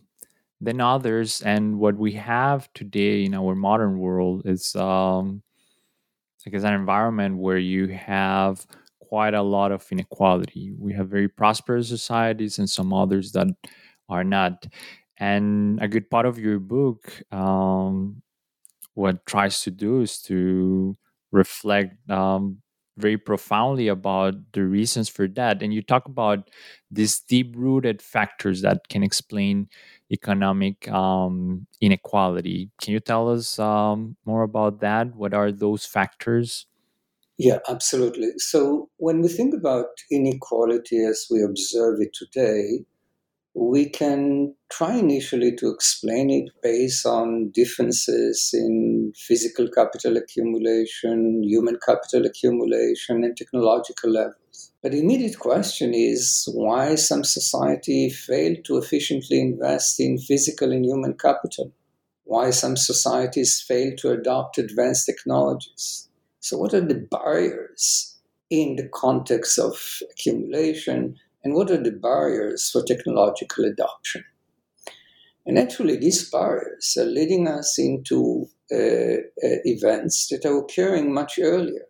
[0.64, 1.42] than others.
[1.42, 5.42] And what we have today in our modern world is, um,
[6.46, 8.66] I guess, an environment where you have
[9.00, 10.72] quite a lot of inequality.
[10.79, 13.48] We have very prosperous societies and some others that
[14.09, 14.66] are not.
[15.18, 18.22] And a good part of your book, um,
[18.94, 20.94] what tries to do is to
[21.33, 22.59] reflect um,
[22.96, 25.62] very profoundly about the reasons for that.
[25.62, 26.50] And you talk about
[26.90, 29.68] these deep rooted factors that can explain
[30.14, 32.70] economic um, inequality.
[32.81, 35.14] Can you tell us um, more about that?
[35.14, 36.66] What are those factors?
[37.37, 38.31] Yeah, absolutely.
[38.38, 42.85] So when we think about inequality as we observe it today,
[43.55, 51.79] we can try initially to explain it based on differences in physical capital accumulation, human
[51.87, 54.43] capital accumulation, and technological levels.
[54.85, 60.85] But the immediate question is why some society fail to efficiently invest in physical and
[60.85, 61.73] human capital?
[62.23, 66.09] Why some societies fail to adopt advanced technologies?
[66.38, 68.14] So, what are the barriers
[68.51, 74.25] in the context of accumulation and what are the barriers for technological adoption.
[75.47, 81.38] And actually, these barriers are leading us into uh, uh, events that are occurring much
[81.38, 81.87] earlier,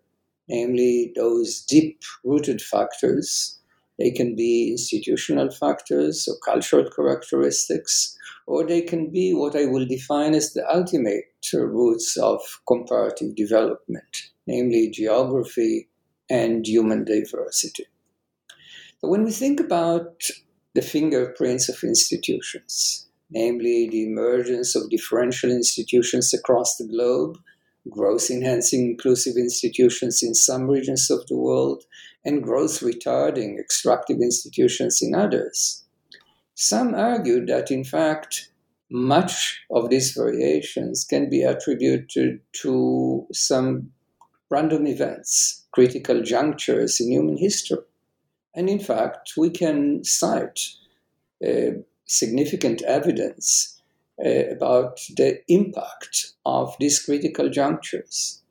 [0.49, 3.59] namely those deep rooted factors.
[3.99, 9.87] They can be institutional factors or cultural characteristics, or they can be what I will
[9.87, 15.89] define as the ultimate roots of comparative development, namely geography
[16.29, 17.87] and human diversity.
[19.01, 20.25] But when we think about
[20.75, 27.37] the fingerprints of institutions, namely the emergence of differential institutions across the globe,
[27.91, 31.85] growth enhancing inclusive institutions in some regions of the world,
[32.25, 35.85] and growth retarding extractive institutions in others.
[36.55, 38.51] Some argue that, in fact,
[38.91, 43.91] much of these variations can be attributed to some
[44.51, 47.79] random events, critical junctures in human history.
[48.55, 50.61] And in fact, we can cite
[51.47, 53.74] uh, significant evidence
[54.25, 58.43] uh, about the impact of these critical junctures.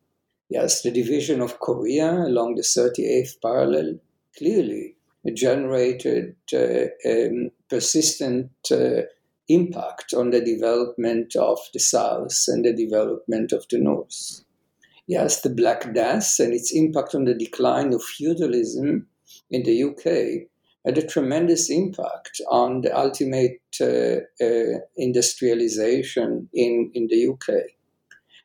[0.49, 3.99] Yes, the division of Korea along the 38th parallel
[4.37, 4.95] clearly
[5.33, 9.03] generated uh, um, persistent uh,
[9.47, 14.43] impact on the development of the South and the development of the North.
[15.07, 19.07] Yes, the Black Death and its impact on the decline of feudalism
[19.49, 20.49] in the UK
[20.85, 27.55] had a tremendous impact on the ultimate uh, uh, industrialization in, in the UK.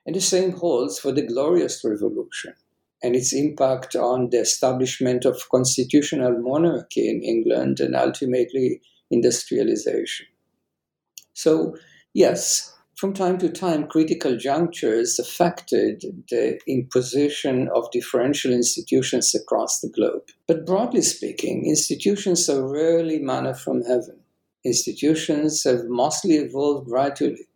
[0.07, 2.55] And the same holds for the Glorious Revolution
[3.03, 10.27] and its impact on the establishment of constitutional monarchy in England and ultimately industrialization.
[11.35, 11.77] So,
[12.15, 19.89] yes, from time to time, critical junctures affected the imposition of differential institutions across the
[19.89, 20.23] globe.
[20.49, 24.19] But broadly speaking, institutions are rarely manna from heaven.
[24.65, 27.47] Institutions have mostly evolved gradually.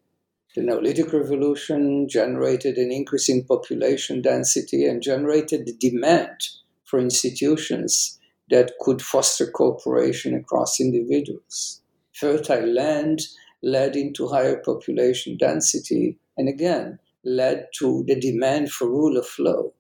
[0.55, 6.39] The Neolithic Revolution generated an increase in population density and generated the demand
[6.85, 8.17] for institutions
[8.51, 11.83] that could foster cooperation across individuals.
[12.15, 13.23] Fertile land
[13.63, 19.71] led into higher population density, and again, led to the demand for rule of law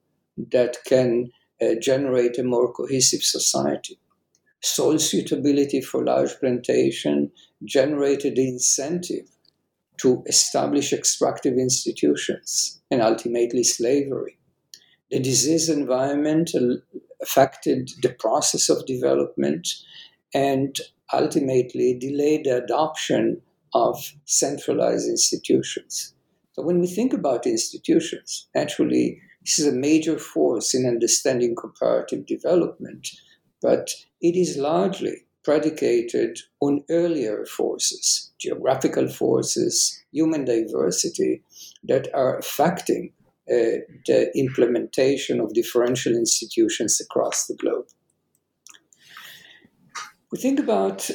[0.52, 3.98] that can uh, generate a more cohesive society.
[4.62, 7.30] Soil suitability for large plantation
[7.64, 9.26] generated the incentive
[10.00, 14.38] to establish extractive institutions and ultimately slavery.
[15.10, 16.52] The disease environment
[17.20, 19.68] affected the process of development
[20.32, 20.78] and
[21.12, 23.42] ultimately delayed the adoption
[23.74, 26.14] of centralized institutions.
[26.52, 32.26] So when we think about institutions, actually, this is a major force in understanding comparative
[32.26, 33.08] development,
[33.60, 41.42] but it is largely predicated on earlier forces, geographical forces, human diversity,
[41.84, 43.12] that are affecting
[43.50, 47.86] uh, the implementation of differential institutions across the globe.
[50.30, 51.10] We think about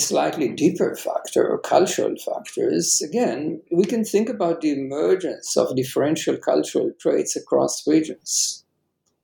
[0.00, 6.36] slightly deeper factor or cultural factors, again, we can think about the emergence of differential
[6.36, 8.64] cultural traits across regions.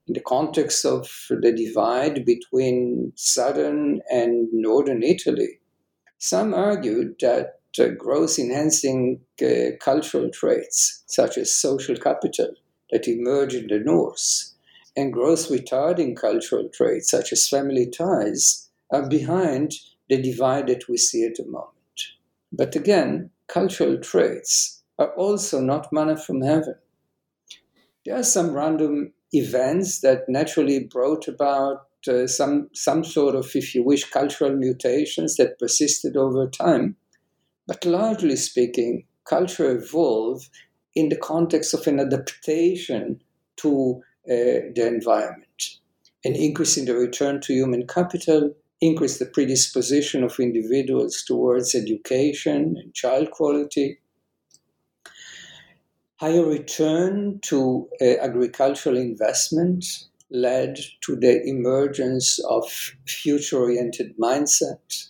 [0.06, 5.60] In the context of the divide between southern and northern Italy,
[6.18, 12.52] some argued that uh, growth enhancing uh, cultural traits, such as social capital,
[12.90, 14.52] that emerge in the north,
[14.96, 19.72] and growth retarding cultural traits, such as family ties, are behind
[20.10, 21.70] the divide that we see at the moment.
[22.52, 26.74] But again, cultural traits are also not manna from heaven.
[28.04, 33.74] There are some random events that naturally brought about uh, some, some sort of, if
[33.74, 36.96] you wish, cultural mutations that persisted over time.
[37.66, 40.48] But largely speaking, culture evolved
[40.94, 43.20] in the context of an adaptation
[43.58, 45.78] to uh, the environment,
[46.24, 52.76] an increase in the return to human capital, increase the predisposition of individuals towards education
[52.78, 53.98] and child quality,
[56.16, 59.84] higher return to uh, agricultural investment
[60.30, 62.70] led to the emergence of
[63.06, 65.08] future-oriented mindset.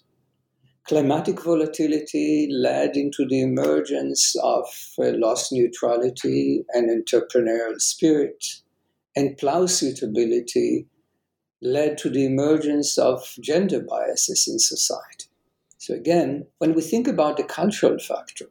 [0.88, 4.64] Climatic volatility led into the emergence of
[4.98, 8.44] uh, loss neutrality and entrepreneurial spirit
[9.14, 10.86] and plow suitability
[11.62, 15.26] led to the emergence of gender biases in society.
[15.78, 18.46] So, again, when we think about the cultural factor,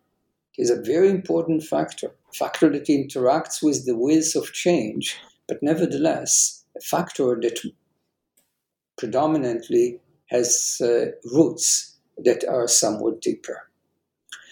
[0.57, 5.61] it is a very important factor, factor that interacts with the wheels of change, but
[5.61, 7.59] nevertheless, a factor that
[8.97, 13.69] predominantly has uh, roots that are somewhat deeper.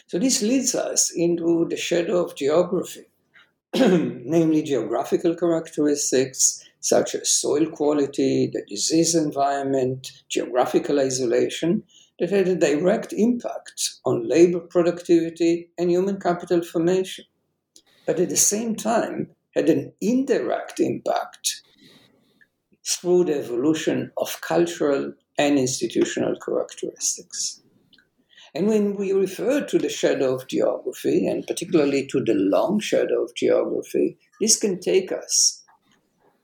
[0.08, 3.06] So, this leads us into the shadow of geography,
[3.76, 11.84] namely geographical characteristics such as soil quality, the disease environment, geographical isolation,
[12.18, 17.26] that had a direct impact on labor productivity and human capital formation,
[18.06, 21.62] but at the same time had an indirect impact
[22.88, 27.62] through the evolution of cultural and institutional characteristics.
[28.56, 33.26] And when we refer to the shadow of geography, and particularly to the long shadow
[33.26, 35.66] of geography, this can take us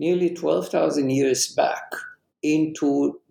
[0.03, 1.93] nearly 12,000 years back
[2.41, 3.21] into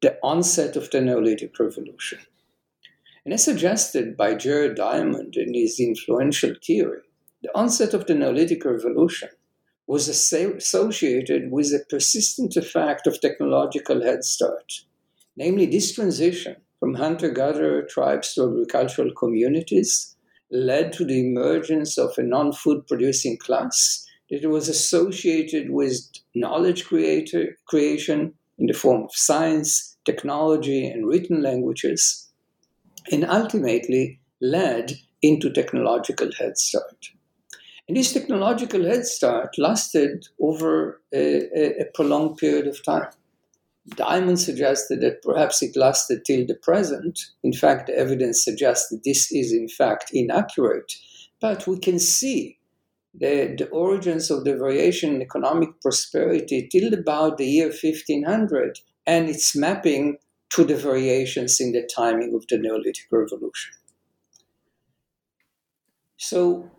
[0.00, 2.20] the onset of the Neolithic Revolution.
[3.22, 7.02] And as suggested by Jared Diamond in his influential theory,
[7.42, 9.28] the onset of the Neolithic Revolution
[9.86, 14.84] was associated with a persistent effect of technological head start,
[15.36, 20.16] namely this transition from hunter gatherer tribes to agricultural communities
[20.50, 26.00] led to the emergence of a non food producing class that was associated with
[26.34, 32.28] knowledge creator, creation in the form of science, technology, and written languages,
[33.10, 37.10] and ultimately led into technological head start.
[37.88, 43.10] And this technological head start lasted over a, a, prolonged period of time.
[43.96, 47.18] Diamond suggested that perhaps it lasted till the present.
[47.42, 50.92] In fact, the evidence suggests that this is in fact inaccurate.
[51.40, 52.59] But we can see
[53.14, 59.28] the, the origins of the variation in economic prosperity till about the year 1500 and
[59.28, 60.18] its mapping
[60.50, 63.74] to the variations in the timing of the Neolithic Revolution.
[66.16, 66.70] So,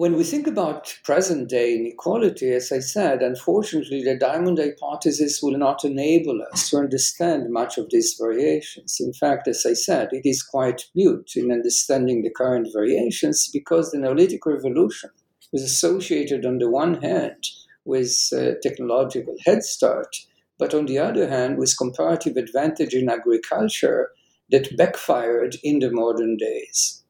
[0.00, 5.58] when we think about present day inequality, as I said, unfortunately, the Diamond hypothesis will
[5.58, 8.96] not enable us to understand much of these variations.
[8.98, 13.90] In fact, as I said, it is quite mute in understanding the current variations because
[13.90, 15.10] the Neolithic Revolution
[15.52, 17.44] was associated, on the one hand,
[17.84, 20.16] with uh, technological head start,
[20.58, 24.12] but on the other hand, with comparative advantage in agriculture
[24.48, 27.04] that backfired in the modern days.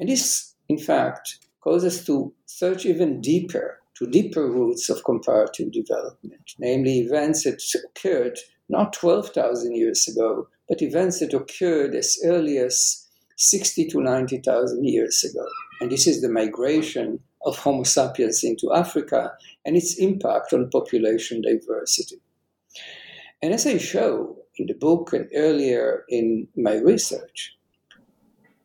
[0.00, 5.72] And this, in fact, causes us to search even deeper, to deeper roots of comparative
[5.72, 8.38] development, namely events that occurred
[8.68, 15.24] not 12,000 years ago, but events that occurred as early as 60 to 90,000 years
[15.24, 15.46] ago.
[15.80, 19.32] And this is the migration of Homo sapiens into Africa
[19.64, 22.20] and its impact on population diversity.
[23.42, 27.56] And as I show in the book and earlier in my research,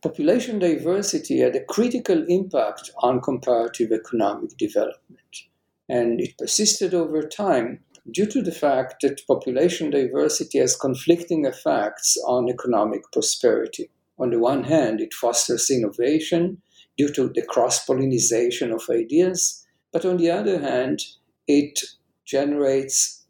[0.01, 5.43] population diversity had a critical impact on comparative economic development.
[5.89, 7.79] And it persisted over time
[8.11, 13.89] due to the fact that population diversity has conflicting effects on economic prosperity.
[14.19, 16.61] On the one hand, it fosters innovation
[16.97, 21.03] due to the cross pollination of ideas, but on the other hand,
[21.47, 21.79] it
[22.25, 23.25] generates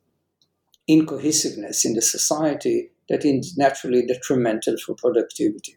[0.88, 5.77] incohesiveness in the society that is naturally detrimental for productivity.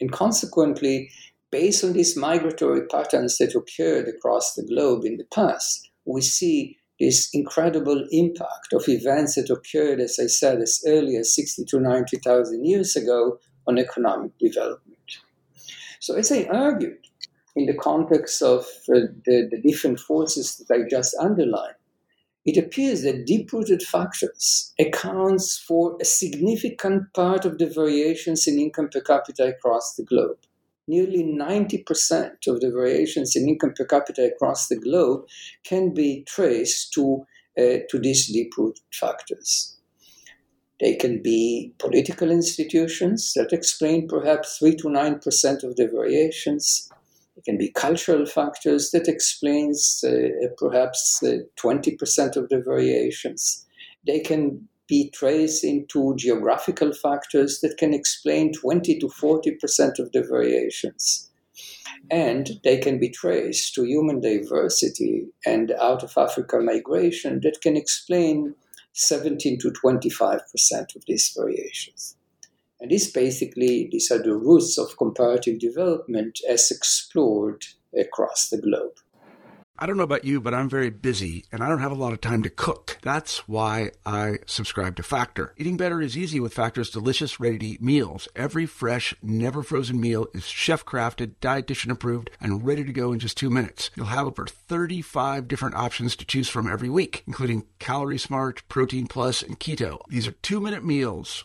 [0.00, 1.10] And consequently,
[1.50, 6.78] based on these migratory patterns that occurred across the globe in the past, we see
[6.98, 11.80] this incredible impact of events that occurred, as I said, as early as 60 to
[11.80, 14.98] 90,000 years ago on economic development.
[16.00, 16.98] So, as I argued,
[17.56, 18.60] in the context of
[18.94, 21.74] uh, the, the different forces that I just underlined,
[22.46, 28.88] it appears that deep-rooted factors accounts for a significant part of the variations in income
[28.90, 30.38] per capita across the globe.
[30.88, 35.26] Nearly 90% of the variations in income per capita across the globe
[35.64, 37.26] can be traced to,
[37.58, 39.76] uh, to these deep-rooted factors.
[40.80, 46.90] They can be political institutions that explain perhaps 3 to 9% of the variations.
[47.40, 53.64] It can be cultural factors that explains uh, perhaps uh, 20% of the variations.
[54.06, 60.22] They can be traced into geographical factors that can explain 20 to 40% of the
[60.22, 61.30] variations.
[62.10, 67.74] And they can be traced to human diversity and out of Africa migration that can
[67.74, 68.54] explain
[68.92, 70.40] 17 to 25%
[70.94, 72.16] of these variations.
[72.80, 77.64] And this basically, these are the roots of comparative development as explored
[77.98, 78.92] across the globe.
[79.82, 82.12] I don't know about you, but I'm very busy and I don't have a lot
[82.12, 82.98] of time to cook.
[83.00, 85.54] That's why I subscribe to Factor.
[85.56, 88.28] Eating better is easy with Factor's delicious, ready to eat meals.
[88.36, 93.20] Every fresh, never frozen meal is chef crafted, dietitian approved, and ready to go in
[93.20, 93.90] just two minutes.
[93.96, 99.06] You'll have over 35 different options to choose from every week, including Calorie Smart, Protein
[99.06, 100.00] Plus, and Keto.
[100.08, 101.44] These are two minute meals.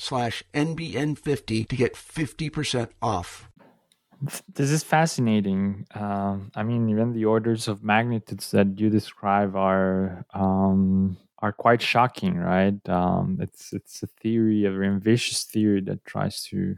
[0.00, 3.50] slash NBN50 to get 50% off.
[4.52, 5.86] This is fascinating.
[5.94, 11.80] Um, I mean, even the orders of magnitudes that you describe are um, are quite
[11.80, 12.76] shocking, right?
[12.88, 16.76] Um, it's it's a theory, a very ambitious theory that tries to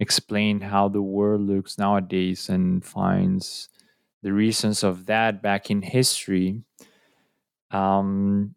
[0.00, 3.68] explain how the world looks nowadays and finds
[4.22, 6.62] the reasons of that back in history.
[7.70, 8.55] Um,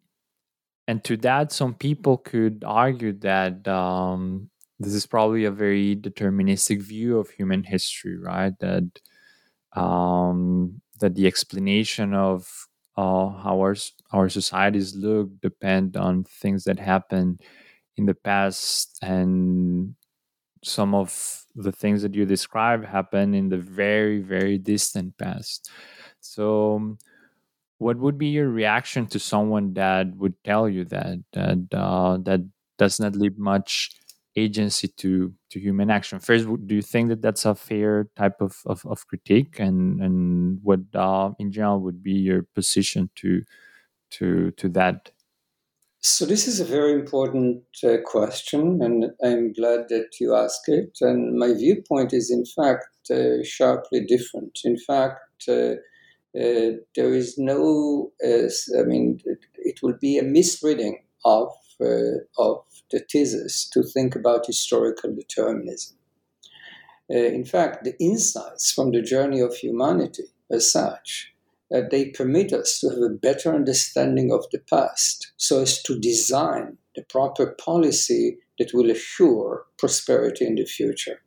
[0.90, 6.82] and to that, some people could argue that um, this is probably a very deterministic
[6.82, 8.52] view of human history, right?
[8.58, 8.90] That
[9.76, 12.66] um, that the explanation of
[12.96, 13.76] uh, how our
[14.10, 17.40] our societies look depend on things that happened
[17.96, 19.94] in the past, and
[20.64, 25.70] some of the things that you describe happen in the very very distant past.
[26.20, 26.98] So
[27.80, 32.42] what would be your reaction to someone that would tell you that that uh, that
[32.76, 33.90] does not leave much
[34.36, 36.20] agency to to human action?
[36.20, 39.58] First do you think that that's a fair type of of, of critique?
[39.58, 43.42] And and what uh, in general would be your position to
[44.18, 45.12] to to that?
[46.02, 50.98] So this is a very important uh, question and i'm glad that you ask it.
[51.00, 54.58] And my viewpoint is in fact uh, sharply different.
[54.64, 55.76] In fact uh,
[56.34, 61.48] there is no, uh, I mean, it, it, will be a misreading of,
[61.80, 65.96] uh, of the thesis to think about historical determinism.
[67.08, 71.32] in fact, the insights from the journey of humanity as such
[71.70, 75.98] that they permit us to have a better understanding of the past so as to
[75.98, 81.22] design the proper policy that will assure prosperity in the future.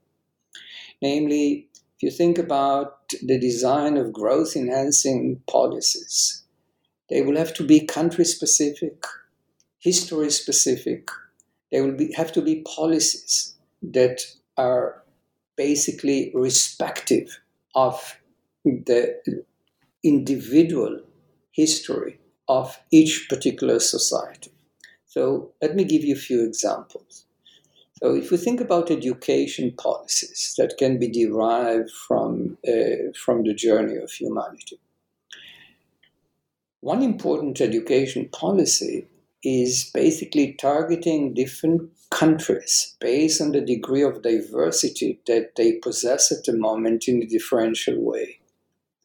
[1.01, 6.43] Namely, if you think about the design of growth enhancing policies,
[7.09, 9.03] they will have to be country specific,
[9.79, 11.09] history specific.
[11.71, 14.21] They will be, have to be policies that
[14.57, 15.03] are
[15.55, 17.39] basically respective
[17.75, 18.19] of
[18.63, 19.43] the
[20.03, 21.01] individual
[21.51, 24.51] history of each particular society.
[25.05, 27.25] So let me give you a few examples.
[28.03, 33.53] So, if we think about education policies that can be derived from, uh, from the
[33.53, 34.77] journey of humanity,
[36.81, 39.07] one important education policy
[39.41, 46.43] is basically targeting different countries based on the degree of diversity that they possess at
[46.43, 48.39] the moment in a differential way.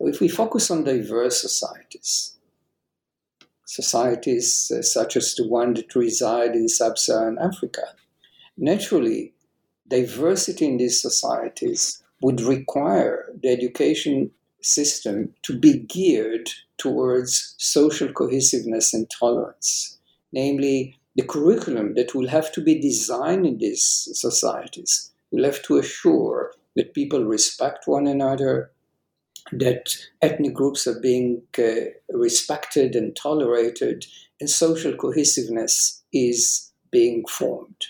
[0.00, 2.34] So, if we focus on diverse societies,
[3.64, 7.94] societies uh, such as the one that reside in sub Saharan Africa,
[8.58, 9.32] naturally,
[9.88, 14.30] diversity in these societies would require the education
[14.60, 19.98] system to be geared towards social cohesiveness and tolerance.
[20.32, 25.78] Namely, the curriculum that will have to be designed in these societies will have to
[25.78, 28.70] assure that people respect one another,
[29.52, 34.06] that ethnic groups are being uh, respected and tolerated,
[34.40, 37.86] and social cohesiveness is being formed.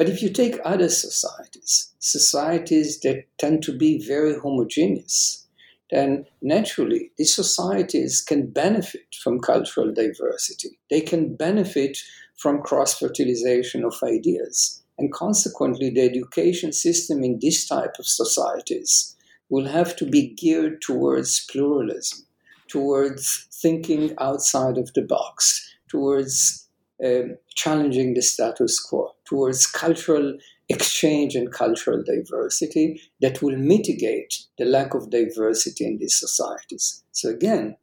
[0.00, 5.46] But if you take other societies, societies that tend to be very homogeneous,
[5.90, 10.78] then naturally these societies can benefit from cultural diversity.
[10.88, 11.98] They can benefit
[12.38, 14.82] from cross fertilization of ideas.
[14.96, 19.14] And consequently, the education system in this type of societies
[19.50, 22.20] will have to be geared towards pluralism,
[22.68, 26.66] towards thinking outside of the box, towards
[27.04, 30.36] um, challenging the status quo, towards cultural
[30.68, 37.04] exchange and cultural diversity that will mitigate the lack of diversity in these societies.
[37.12, 37.76] So, again,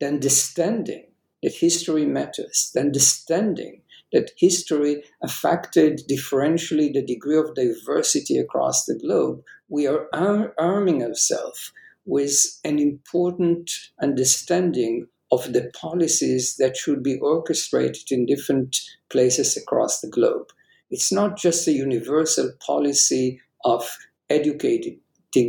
[0.00, 1.06] the understanding
[1.42, 3.82] that history matters, the understanding
[4.12, 11.04] that history affected differentially the degree of diversity across the globe, we are ar- arming
[11.04, 11.72] ourselves
[12.06, 13.70] with an important
[14.02, 18.76] understanding of the policies that should be orchestrated in different
[19.10, 20.48] places across the globe.
[20.90, 23.88] It's not just a universal policy of
[24.30, 25.00] educating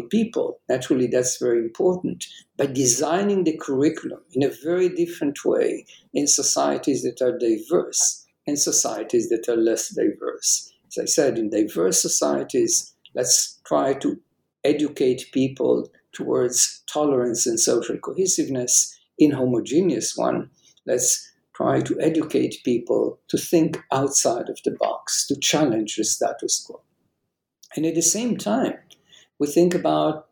[0.10, 0.60] people.
[0.70, 2.26] Naturally, that's very important.
[2.58, 8.60] But designing the curriculum in a very different way in societies that are diverse and
[8.60, 10.72] societies that are less diverse.
[10.88, 14.20] As I said, in diverse societies, let's try to
[14.64, 18.96] educate people towards tolerance and social cohesiveness.
[19.18, 20.50] In homogeneous one,
[20.86, 21.29] let's
[21.60, 26.82] try to educate people to think outside of the box, to challenge the status quo.
[27.76, 28.76] And at the same time,
[29.40, 30.28] we think about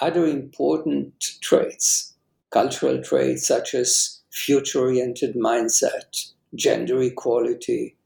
[0.00, 2.14] other important traits,
[2.50, 7.96] cultural traits such as future oriented mindset, gender equality,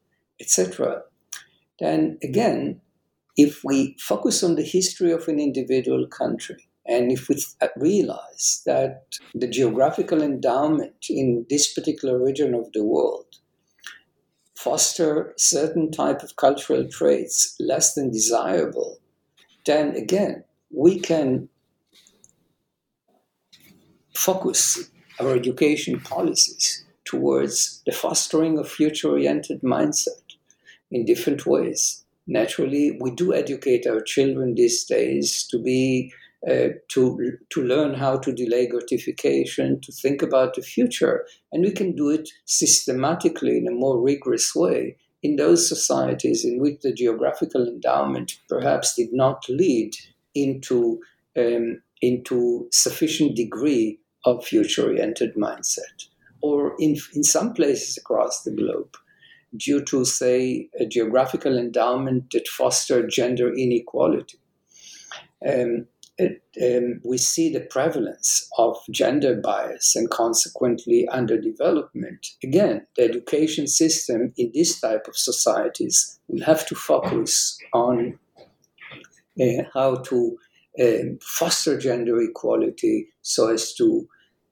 [0.40, 1.02] etc.
[1.78, 2.80] Then again,
[3.36, 7.36] if we focus on the history of an individual country, and if we
[7.76, 9.04] realize that
[9.34, 13.26] the geographical endowment in this particular region of the world
[14.56, 18.98] foster certain type of cultural traits less than desirable,
[19.66, 21.48] then again, we can
[24.14, 30.36] focus our education policies towards the fostering of future oriented mindset
[30.90, 32.04] in different ways.
[32.26, 36.12] Naturally, we do educate our children these days to be
[36.50, 41.70] uh, to to learn how to delay gratification, to think about the future, and we
[41.70, 46.92] can do it systematically in a more rigorous way in those societies in which the
[46.92, 49.92] geographical endowment perhaps did not lead
[50.34, 50.98] into
[51.36, 56.08] um, into sufficient degree of future-oriented mindset,
[56.40, 58.96] or in in some places across the globe,
[59.56, 64.38] due to say a geographical endowment that fostered gender inequality.
[65.48, 65.86] Um,
[66.18, 72.34] it, um, we see the prevalence of gender bias and consequently underdevelopment.
[72.42, 78.18] Again, the education system in this type of societies will have to focus on
[79.40, 80.36] uh, how to
[80.80, 84.06] um, foster gender equality so as to,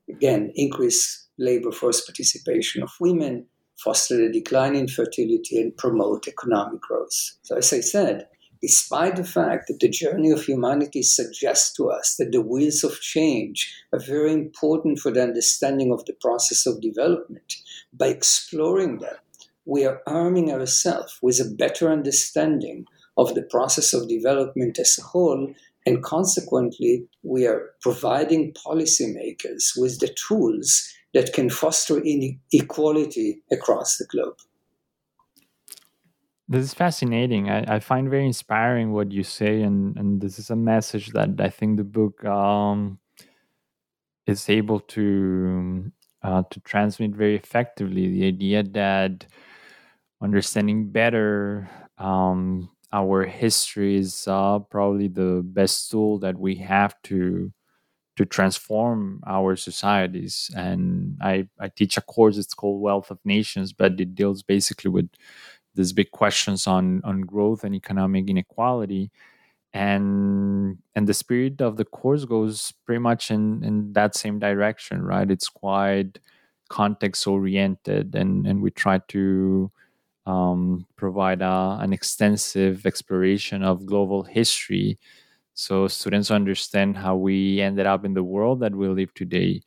[0.08, 3.46] again, increase labor force participation of women,
[3.78, 7.38] foster the decline in fertility, and promote economic growth.
[7.42, 8.26] So, as I said,
[8.62, 13.00] despite the fact that the journey of humanity suggests to us that the wheels of
[13.00, 17.54] change are very important for the understanding of the process of development,
[17.92, 19.16] by exploring them,
[19.64, 22.86] we are arming ourselves with a better understanding
[23.16, 25.52] of the process of development as a whole,
[25.86, 34.06] and consequently, we are providing policymakers with the tools that can foster inequality across the
[34.06, 34.36] globe.
[36.50, 37.48] This is fascinating.
[37.48, 41.40] I, I, find very inspiring what you say, and, and this is a message that
[41.40, 42.98] I think the book um,
[44.26, 45.92] is able to
[46.24, 48.08] uh, to transmit very effectively.
[48.08, 49.26] The idea that
[50.20, 57.52] understanding better um, our history is uh, probably the best tool that we have to
[58.16, 60.50] to transform our societies.
[60.56, 62.36] And I, I teach a course.
[62.38, 65.08] It's called Wealth of Nations, but it deals basically with
[65.74, 69.10] these big questions on on growth and economic inequality.
[69.72, 75.02] And and the spirit of the course goes pretty much in in that same direction
[75.02, 75.30] right?
[75.30, 76.18] It's quite
[76.68, 79.70] context oriented and and we try to
[80.26, 84.98] um, provide a, an extensive exploration of global history
[85.54, 89.62] so students understand how we ended up in the world that we live today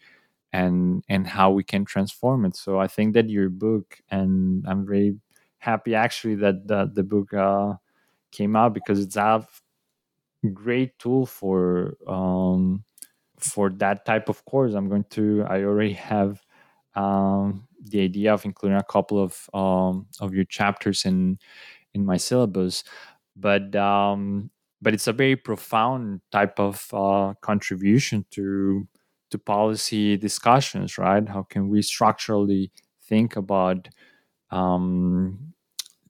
[0.53, 2.55] and and how we can transform it.
[2.55, 5.15] So i think that your book and i'm very
[5.63, 7.73] happy actually that the, the book uh,
[8.31, 9.47] came out because it's a
[10.53, 12.83] great tool for um,
[13.39, 14.73] for that type of course.
[14.73, 15.45] I'm going to.
[15.47, 16.41] I already have
[16.95, 21.39] um, the idea of including a couple of um, of your chapters in
[21.93, 22.83] in my syllabus,
[23.35, 24.51] but um,
[24.81, 28.87] but it's a very profound type of uh, contribution to
[29.31, 31.27] to policy discussions, right?
[31.29, 32.71] How can we structurally
[33.03, 33.89] think about
[34.53, 35.53] um,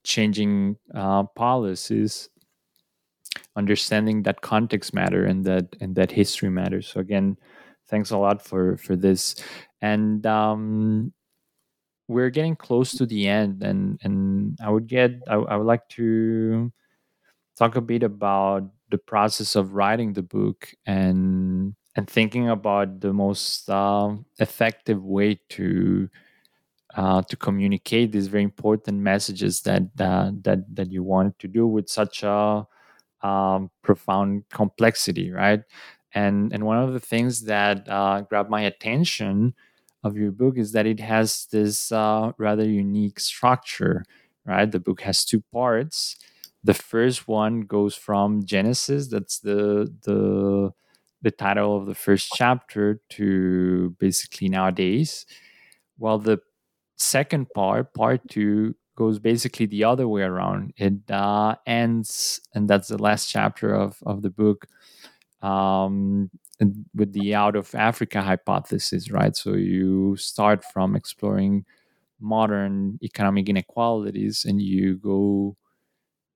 [0.03, 2.29] changing uh, policies,
[3.55, 6.87] understanding that context matter and that and that history matters.
[6.87, 7.37] So again,
[7.87, 9.35] thanks a lot for for this,
[9.81, 11.13] and um,
[12.09, 15.87] we're getting close to the end, and and I would get I, I would like
[15.95, 16.71] to
[17.57, 23.13] talk a bit about the process of writing the book and and thinking about the
[23.13, 26.09] most uh, effective way to
[26.95, 31.67] uh, to communicate these very important messages that uh, that that you wanted to do
[31.67, 32.67] with such a
[33.21, 35.61] um, profound complexity, right?
[36.13, 39.55] And and one of the things that uh, grabbed my attention
[40.03, 44.05] of your book is that it has this uh, rather unique structure,
[44.45, 44.69] right?
[44.71, 46.17] The book has two parts.
[46.63, 50.71] The first one goes from Genesis, that's the the
[51.21, 55.25] the title of the first chapter, to basically nowadays,
[55.97, 56.39] while the
[57.03, 60.73] second part, part two, goes basically the other way around.
[60.77, 64.67] It uh, ends, and that's the last chapter of, of the book,
[65.41, 66.29] um,
[66.95, 69.35] with the out of Africa hypothesis, right?
[69.35, 71.65] So you start from exploring
[72.19, 75.57] modern economic inequalities and you go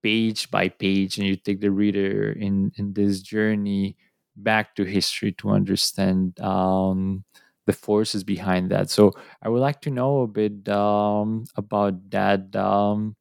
[0.03, 3.95] page by page and you take the reader in, in this journey
[4.35, 7.23] back to history to understand um,
[7.67, 8.89] the forces behind that.
[8.89, 9.13] So
[9.43, 13.15] I would like to know a bit um, about that um,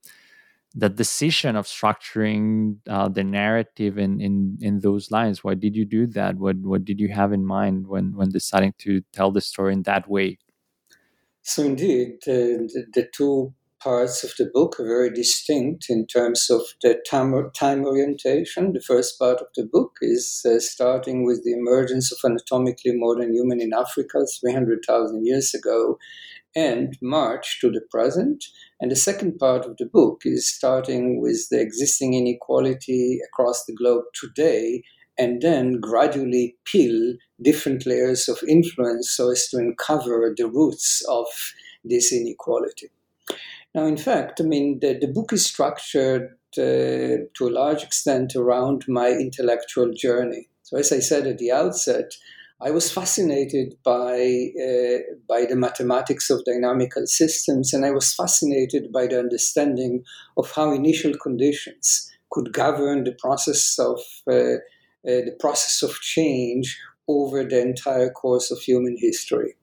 [0.75, 5.45] that decision of structuring uh, the narrative in, in in those lines.
[5.45, 6.37] Why did you do that?
[6.37, 9.83] What what did you have in mind when when deciding to tell the story in
[9.83, 10.39] that way?
[11.43, 13.55] So indeed, the, the, the two
[13.87, 18.73] parts of the book are very distinct in terms of the time, time orientation.
[18.73, 23.33] The first part of the book is uh, starting with the emergence of anatomically modern
[23.33, 25.99] human in Africa 300,000 years ago
[26.57, 28.45] and march to the present.
[28.81, 33.77] And the second part of the book is starting with the existing inequality across the
[33.77, 34.83] globe today
[35.17, 41.27] and then gradually peel different layers of influence so as to uncover the roots of
[41.85, 42.89] this inequality.
[43.77, 48.35] Now, in fact, I mean, the, the book is structured uh, to a large extent
[48.35, 50.49] around my intellectual journey.
[50.63, 52.11] So, as I said at the outset,
[52.59, 54.15] I was fascinated by,
[54.59, 60.05] uh, by the mathematics of dynamical systems, and I was fascinated by the understanding
[60.39, 64.57] of how initial conditions could govern the process of uh, uh,
[65.05, 69.55] the process of change over the entire course of human history.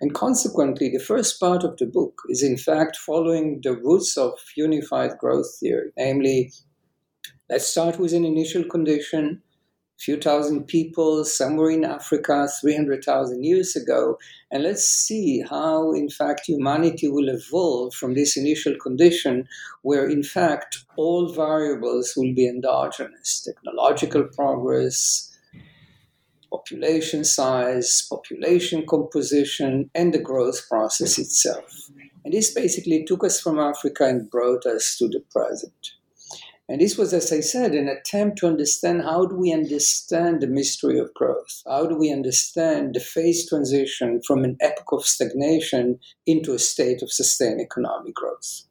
[0.00, 4.32] And consequently, the first part of the book is in fact following the roots of
[4.56, 6.52] unified growth theory, namely,
[7.50, 9.42] let's start with an initial condition,
[9.98, 14.16] a few thousand people somewhere in Africa 300,000 years ago,
[14.50, 19.46] and let's see how, in fact, humanity will evolve from this initial condition
[19.82, 23.42] where, in fact, all variables will be endogenous.
[23.42, 25.26] Technological progress
[26.50, 31.90] population size, population composition, and the growth process itself.
[32.24, 35.92] And this basically took us from Africa and brought us to the present.
[36.68, 40.46] And this was, as I said, an attempt to understand how do we understand the
[40.46, 41.62] mystery of growth?
[41.66, 47.02] How do we understand the phase transition from an epoch of stagnation into a state
[47.02, 48.68] of sustained economic growth?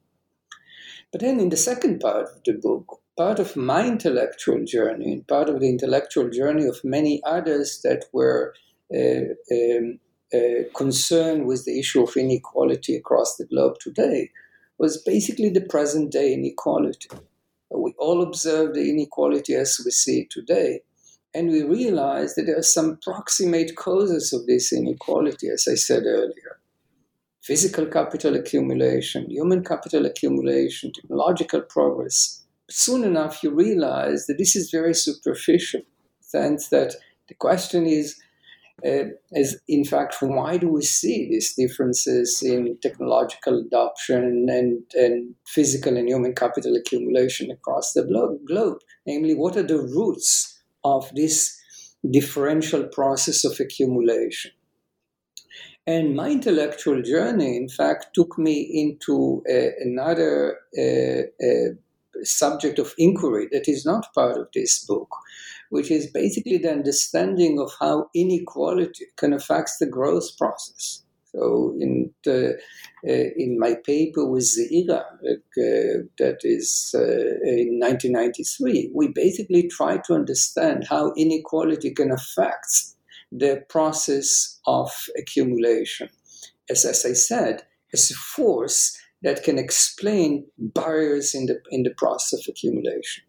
[1.11, 5.27] But then in the second part of the book, part of my intellectual journey and
[5.27, 8.53] part of the intellectual journey of many others that were
[8.95, 9.99] uh, um,
[10.33, 14.29] uh, concerned with the issue of inequality across the globe today
[14.77, 17.09] was basically the present day inequality.
[17.69, 20.79] We all observe the inequality as we see it today.
[21.33, 26.03] And we realize that there are some proximate causes of this inequality, as I said
[26.05, 26.59] earlier
[27.41, 32.39] physical capital accumulation, human capital accumulation, technological progress,
[32.69, 35.81] soon enough you realize that this is very superficial.
[36.21, 36.95] Sense that
[37.27, 38.19] the question is,
[38.85, 45.35] uh, is in fact, why do we see these differences in technological adoption and, and
[45.45, 48.03] physical and human capital accumulation across the
[48.47, 48.79] globe?
[49.05, 51.59] Namely, what are the roots of this
[52.09, 54.51] differential process of accumulation?
[55.85, 61.73] And my intellectual journey, in fact, took me into uh, another uh, uh
[62.23, 65.09] subject of inquiry that is not part of this book,
[65.69, 71.03] which is basically the understanding of how inequality can affect the growth process.
[71.31, 72.55] So in the,
[73.07, 79.97] uh, in my paper with Zeira, uh, that is uh, in 1993, we basically try
[80.05, 82.95] to understand how inequality can affect
[83.31, 86.09] the process of accumulation.
[86.67, 87.63] As, as I said,
[87.93, 93.23] as a force that can explain barriers in the, in the process of accumulation.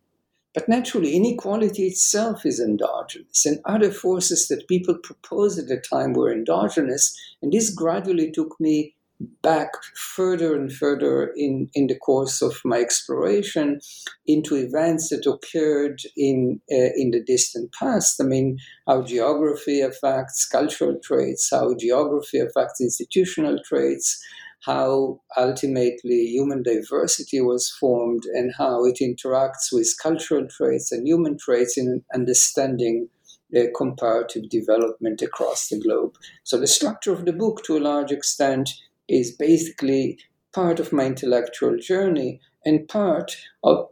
[0.52, 6.12] But naturally, inequality itself is endogenous, and other forces that people proposed at the time
[6.12, 8.94] were endogenous, and this gradually took me
[9.42, 13.78] back further and further in, in the course of my exploration
[14.26, 18.20] into events that occurred in, uh, in the distant past.
[18.20, 24.24] I mean, how geography affects cultural traits, how geography affects institutional traits,
[24.64, 31.38] how ultimately human diversity was formed and how it interacts with cultural traits and human
[31.38, 33.08] traits in understanding
[33.50, 36.14] the comparative development across the globe.
[36.44, 38.70] So the structure of the book, to a large extent,
[39.08, 40.18] is basically
[40.52, 43.88] part of my intellectual journey and part of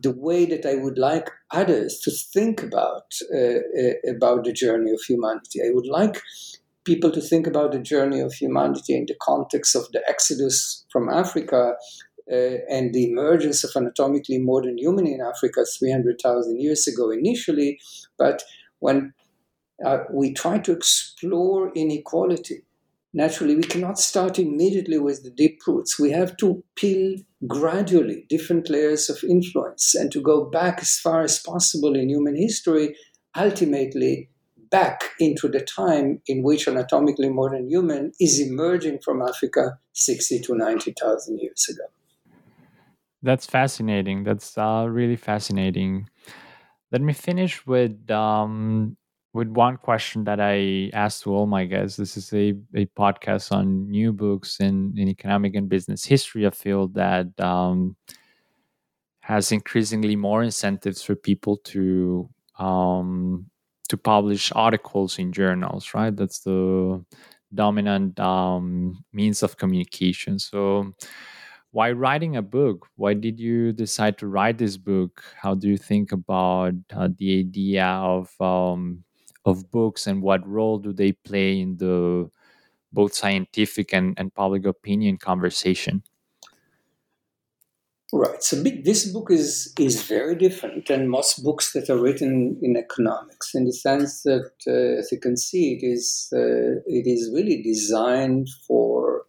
[0.00, 4.90] the way that I would like others to think about uh, uh about the journey
[4.90, 5.60] of humanity.
[5.60, 6.22] I would like
[6.88, 11.10] people to think about the journey of humanity in the context of the exodus from
[11.10, 11.74] Africa
[12.32, 17.78] uh, and the emergence of anatomically modern human in Africa 300,000 years ago initially.
[18.18, 18.42] But
[18.78, 19.12] when
[19.84, 22.64] uh, we try to explore inequality,
[23.12, 25.98] naturally we cannot start immediately with the deep roots.
[25.98, 27.16] We have to peel
[27.46, 32.34] gradually different layers of influence and to go back as far as possible in human
[32.34, 32.96] history,
[33.36, 34.30] ultimately
[34.70, 40.40] back into the time in which an anatomically modern human is emerging from Africa 60
[40.40, 41.84] to 90,000 years ago.
[43.22, 44.24] That's fascinating.
[44.24, 46.08] That's uh, really fascinating.
[46.92, 48.96] Let me finish with um,
[49.34, 51.96] with one question that I asked to all my guests.
[51.96, 56.50] This is a, a podcast on new books in, in economic and business history, a
[56.50, 57.96] field that um,
[59.20, 63.46] has increasingly more incentives for people to um,
[63.88, 66.14] to publish articles in journals, right?
[66.14, 67.04] That's the
[67.54, 70.38] dominant um, means of communication.
[70.38, 70.92] So,
[71.72, 72.86] why writing a book?
[72.96, 75.22] Why did you decide to write this book?
[75.40, 79.04] How do you think about uh, the idea of um,
[79.44, 82.30] of books and what role do they play in the
[82.92, 86.02] both scientific and, and public opinion conversation?
[88.10, 88.42] Right.
[88.42, 93.54] So this book is is very different than most books that are written in economics,
[93.54, 97.62] in the sense that, uh, as you can see, it is uh, it is really
[97.62, 99.26] designed for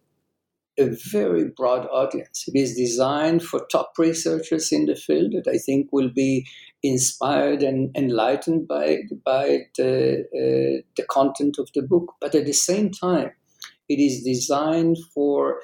[0.78, 2.44] a very broad audience.
[2.48, 6.46] It is designed for top researchers in the field that I think will be
[6.82, 12.14] inspired and enlightened by by the uh, the content of the book.
[12.18, 13.32] But at the same time,
[13.90, 15.60] it is designed for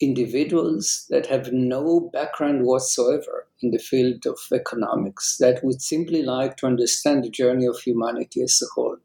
[0.00, 6.56] individuals that have no background whatsoever in the field of economics that would simply like
[6.56, 8.96] to understand the journey of humanity as a whole.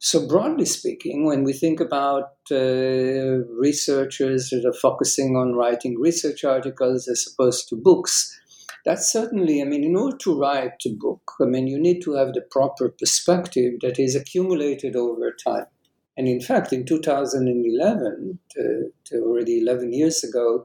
[0.00, 6.44] So, broadly speaking, when we think about uh, researchers that are focusing on writing research
[6.44, 8.38] articles as opposed to books,
[8.84, 12.14] that's certainly, I mean, in order to write a book, I mean, you need to
[12.14, 15.66] have the proper perspective that is accumulated over time.
[16.18, 20.64] And in fact, in 2011, to, to already 11 years ago,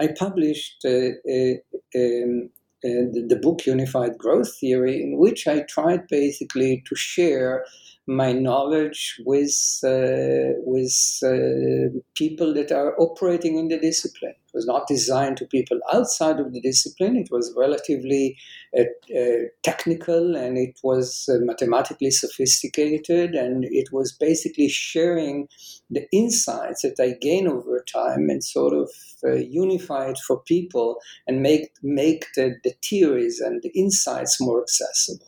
[0.00, 1.54] I published uh, uh,
[1.94, 2.48] um,
[2.82, 7.66] uh, the, the book Unified Growth Theory, in which I tried basically to share
[8.06, 14.32] my knowledge with uh, with uh, people that are operating in the discipline.
[14.32, 17.16] It was not designed to people outside of the discipline.
[17.16, 18.36] It was relatively
[18.78, 18.82] uh,
[19.16, 25.48] uh technical and it was uh, mathematically sophisticated, and it was basically sharing
[25.90, 28.90] the insights that I gain over time and sort of
[29.24, 35.26] unify it for people and make make the, the theories and the insights more accessible.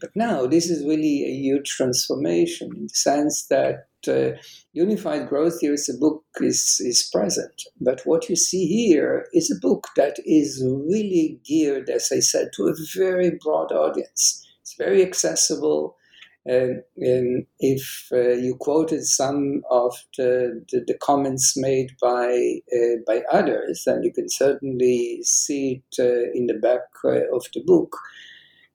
[0.00, 4.38] But now this is really a huge transformation in the sense that uh,
[4.72, 7.62] Unified Growth Theory is a book is, is present.
[7.80, 12.50] But what you see here is a book that is really geared, as I said,
[12.54, 14.46] to a very broad audience.
[14.60, 15.96] It's very accessible.
[16.44, 23.22] and if uh, you quoted some of the, the, the comments made by uh, by
[23.32, 27.96] others, then you can certainly see it uh, in the back uh, of the book.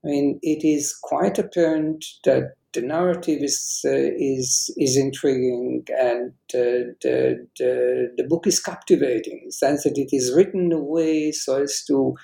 [0.03, 6.31] I mean, it is quite apparent that the narrative is uh, is is intriguing and
[6.53, 10.71] uh, the, the the book is captivating in the sense that it is written in
[10.71, 12.15] a way so as to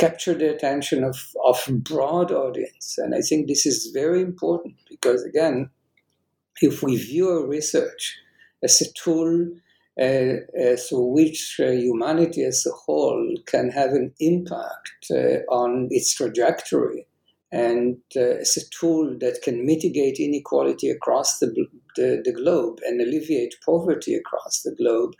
[0.00, 2.96] capture the attention of, of broad audience.
[2.96, 5.68] And I think this is very important because, again,
[6.62, 8.18] if we view our research
[8.62, 9.48] as a tool
[10.00, 15.88] uh, uh, through which uh, humanity as a whole can have an impact uh, on
[15.90, 17.06] its trajectory,
[17.52, 23.00] and uh, as a tool that can mitigate inequality across the, the, the globe and
[23.00, 25.14] alleviate poverty across the globe,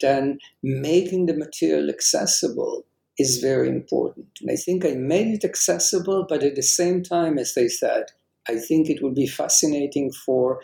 [0.00, 2.84] then making the material accessible
[3.18, 4.26] is very important.
[4.40, 8.04] And I think I made it accessible, but at the same time, as I said,
[8.48, 10.60] I think it would be fascinating for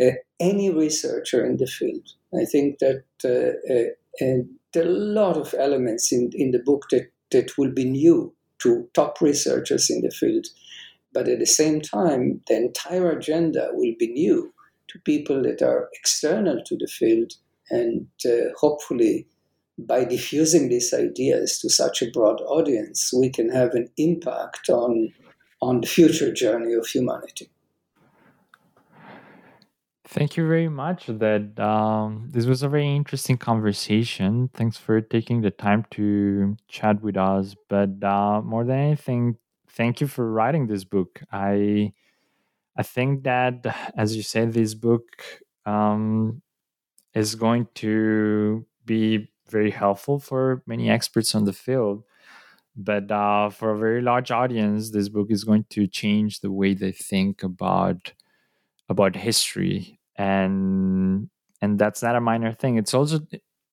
[0.00, 2.08] uh, any researcher in the field.
[2.34, 4.42] I think that uh, uh,
[4.72, 8.32] there are a lot of elements in, in the book that, that will be new
[8.60, 10.46] to top researchers in the field.
[11.12, 14.52] But at the same time, the entire agenda will be new
[14.88, 17.32] to people that are external to the field.
[17.70, 19.26] And uh, hopefully,
[19.78, 25.12] by diffusing these ideas to such a broad audience, we can have an impact on,
[25.62, 27.50] on the future journey of humanity.
[30.08, 31.06] Thank you very much.
[31.06, 34.48] That um, this was a very interesting conversation.
[34.54, 37.54] Thanks for taking the time to chat with us.
[37.68, 39.36] But uh, more than anything,
[39.68, 41.20] thank you for writing this book.
[41.30, 41.92] I
[42.76, 45.04] I think that, as you said, this book
[45.66, 46.42] um,
[47.14, 52.04] is going to be very helpful for many experts on the field.
[52.76, 56.74] But uh, for a very large audience, this book is going to change the way
[56.74, 58.12] they think about
[58.88, 61.30] about history, and
[61.62, 62.76] and that's not a minor thing.
[62.78, 63.20] It's also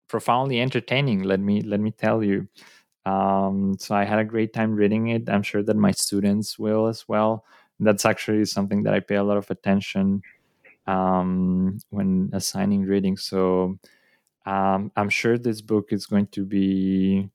[0.08, 1.24] profoundly entertaining.
[1.24, 2.48] Let me let me tell you.
[3.06, 5.30] Um, so I had a great time reading it.
[5.30, 7.46] I'm sure that my students will as well.
[7.80, 10.22] That's actually something that I pay a lot of attention
[10.88, 13.18] um, when assigning reading.
[13.18, 13.78] So
[14.46, 17.30] um, I'm sure this book is going to be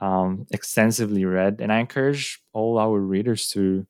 [0.00, 3.86] um, extensively read, and I encourage all our readers to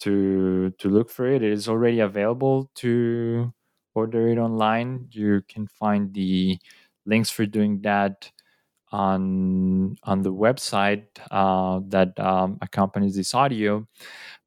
[0.00, 1.42] to to look for it.
[1.42, 3.52] It is already available to
[3.98, 5.08] order it online.
[5.10, 6.58] You can find the
[7.04, 8.30] links for doing that
[8.90, 13.86] on on the website uh, that um, accompanies this audio.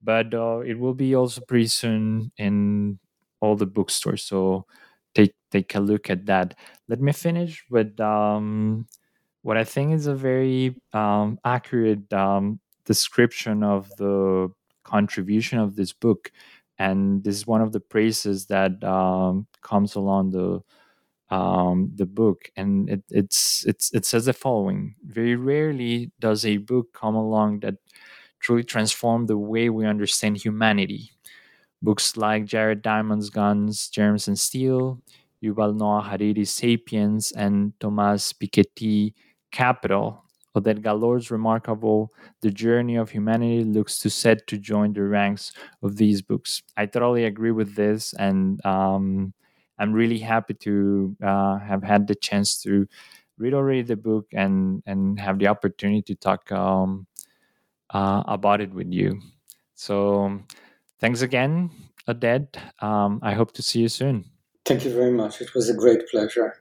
[0.02, 2.99] But uh, it will be also pretty soon in
[3.41, 4.24] all the bookstores.
[4.24, 4.66] So
[5.14, 6.58] take take a look at that.
[6.88, 8.88] Let me finish with um,
[9.43, 14.49] what I think is a very um, accurate um, description of the
[14.84, 16.32] contribution of this book,
[16.82, 20.61] and this is one of the praises that um, comes along the
[21.36, 26.57] um, the book, and it, it's it's it says the following: Very rarely does a
[26.57, 27.75] book come along that
[28.39, 31.11] truly transform the way we understand humanity.
[31.82, 35.01] Books like Jared Diamond's Guns, Germs and Steel,
[35.43, 39.13] Yuval Noah Harari's Sapiens, and Thomas Piketty
[39.51, 40.23] Capital.
[40.56, 45.95] Oded Galor's remarkable The Journey of Humanity looks to set to join the ranks of
[45.95, 46.62] these books.
[46.76, 49.34] I totally agree with this, and um,
[49.80, 52.88] I'm really happy to uh, have had the chance to
[53.38, 57.08] read already the book and and have the opportunity to talk um,
[57.89, 59.22] uh, about it with you.
[59.76, 60.39] So
[60.99, 61.72] thanks again,
[62.08, 62.58] Oded.
[62.84, 64.26] Um, I hope to see you soon.
[64.66, 65.41] Thank you very much.
[65.41, 66.61] It was a great pleasure.